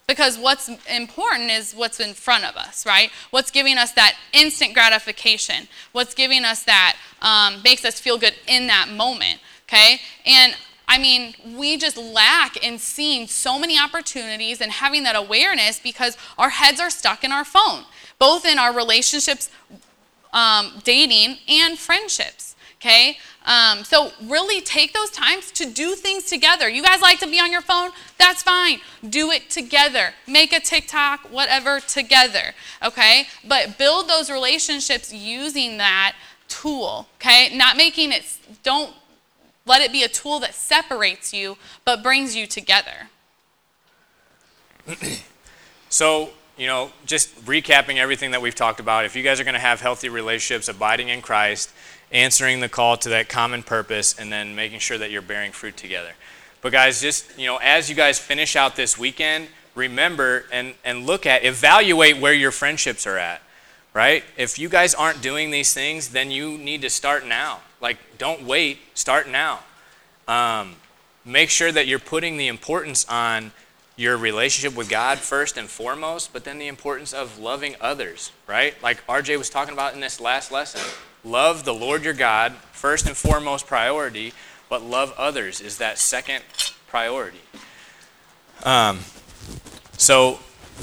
[0.07, 3.11] Because what's important is what's in front of us, right?
[3.30, 5.66] What's giving us that instant gratification?
[5.90, 10.01] What's giving us that um, makes us feel good in that moment, okay?
[10.24, 10.55] And
[10.91, 16.18] I mean, we just lack in seeing so many opportunities and having that awareness because
[16.36, 17.84] our heads are stuck in our phone,
[18.18, 19.51] both in our relationships,
[20.32, 22.57] um, dating, and friendships.
[22.80, 23.18] Okay?
[23.47, 26.68] Um, so, really take those times to do things together.
[26.68, 27.91] You guys like to be on your phone?
[28.18, 28.80] That's fine.
[29.09, 30.14] Do it together.
[30.26, 32.53] Make a TikTok, whatever, together.
[32.84, 33.28] Okay?
[33.47, 36.16] But build those relationships using that
[36.49, 37.07] tool.
[37.20, 37.57] Okay?
[37.57, 38.24] Not making it,
[38.64, 38.93] don't
[39.71, 43.09] let it be a tool that separates you, but brings you together.
[45.89, 49.55] so, you know, just recapping everything that we've talked about, if you guys are going
[49.55, 51.71] to have healthy relationships, abiding in Christ,
[52.11, 55.77] answering the call to that common purpose, and then making sure that you're bearing fruit
[55.77, 56.14] together.
[56.62, 59.47] But, guys, just, you know, as you guys finish out this weekend,
[59.77, 63.41] remember and, and look at, evaluate where your friendships are at,
[63.95, 64.25] right?
[64.37, 67.61] If you guys aren't doing these things, then you need to start now.
[67.81, 69.61] Like, don't wait, start now.
[70.28, 70.76] Um,
[71.24, 73.53] make sure that you're putting the importance on
[73.97, 78.81] your relationship with God first and foremost, but then the importance of loving others, right?
[78.83, 80.81] Like RJ was talking about in this last lesson.
[81.22, 84.33] Love the Lord your God, first and foremost priority,
[84.70, 86.43] but love others is that second
[86.87, 87.41] priority.
[88.64, 89.01] Um,
[89.99, 90.39] so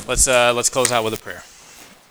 [0.08, 1.43] let's, uh, let's close out with a prayer.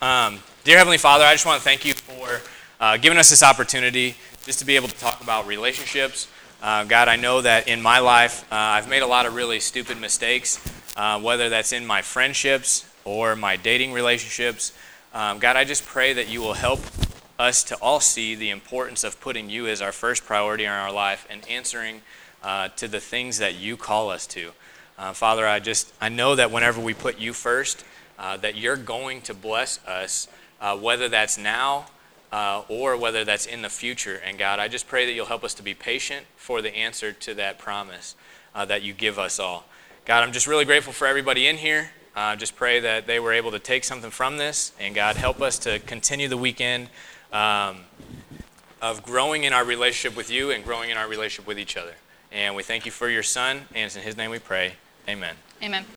[0.02, 2.42] Um, dear Heavenly Father, I just want to thank you for
[2.80, 4.16] uh, giving us this opportunity
[4.46, 6.28] just to be able to talk about relationships.
[6.62, 9.58] Uh, God, I know that in my life, uh, I've made a lot of really
[9.58, 10.60] stupid mistakes
[10.96, 14.72] uh, whether that's in my friendships or my dating relationships.
[15.12, 16.78] Um, God, I just pray that you will help
[17.40, 20.92] us to all see the importance of putting you as our first priority in our
[20.92, 22.02] life and answering
[22.42, 24.52] uh, to the things that you call us to.
[24.96, 27.84] Uh, Father, I just I know that whenever we put you first,
[28.16, 30.28] uh, that you're going to bless us,
[30.80, 31.86] whether that's now
[32.36, 34.20] uh, or whether that's in the future.
[34.22, 37.10] And God, I just pray that you'll help us to be patient for the answer
[37.14, 38.14] to that promise
[38.54, 39.64] uh, that you give us all.
[40.04, 41.92] God, I'm just really grateful for everybody in here.
[42.14, 44.72] Uh, just pray that they were able to take something from this.
[44.78, 46.90] And God, help us to continue the weekend
[47.32, 47.78] um,
[48.82, 51.94] of growing in our relationship with you and growing in our relationship with each other.
[52.30, 53.62] And we thank you for your son.
[53.74, 54.74] And it's in his name we pray.
[55.08, 55.36] Amen.
[55.62, 55.86] Amen.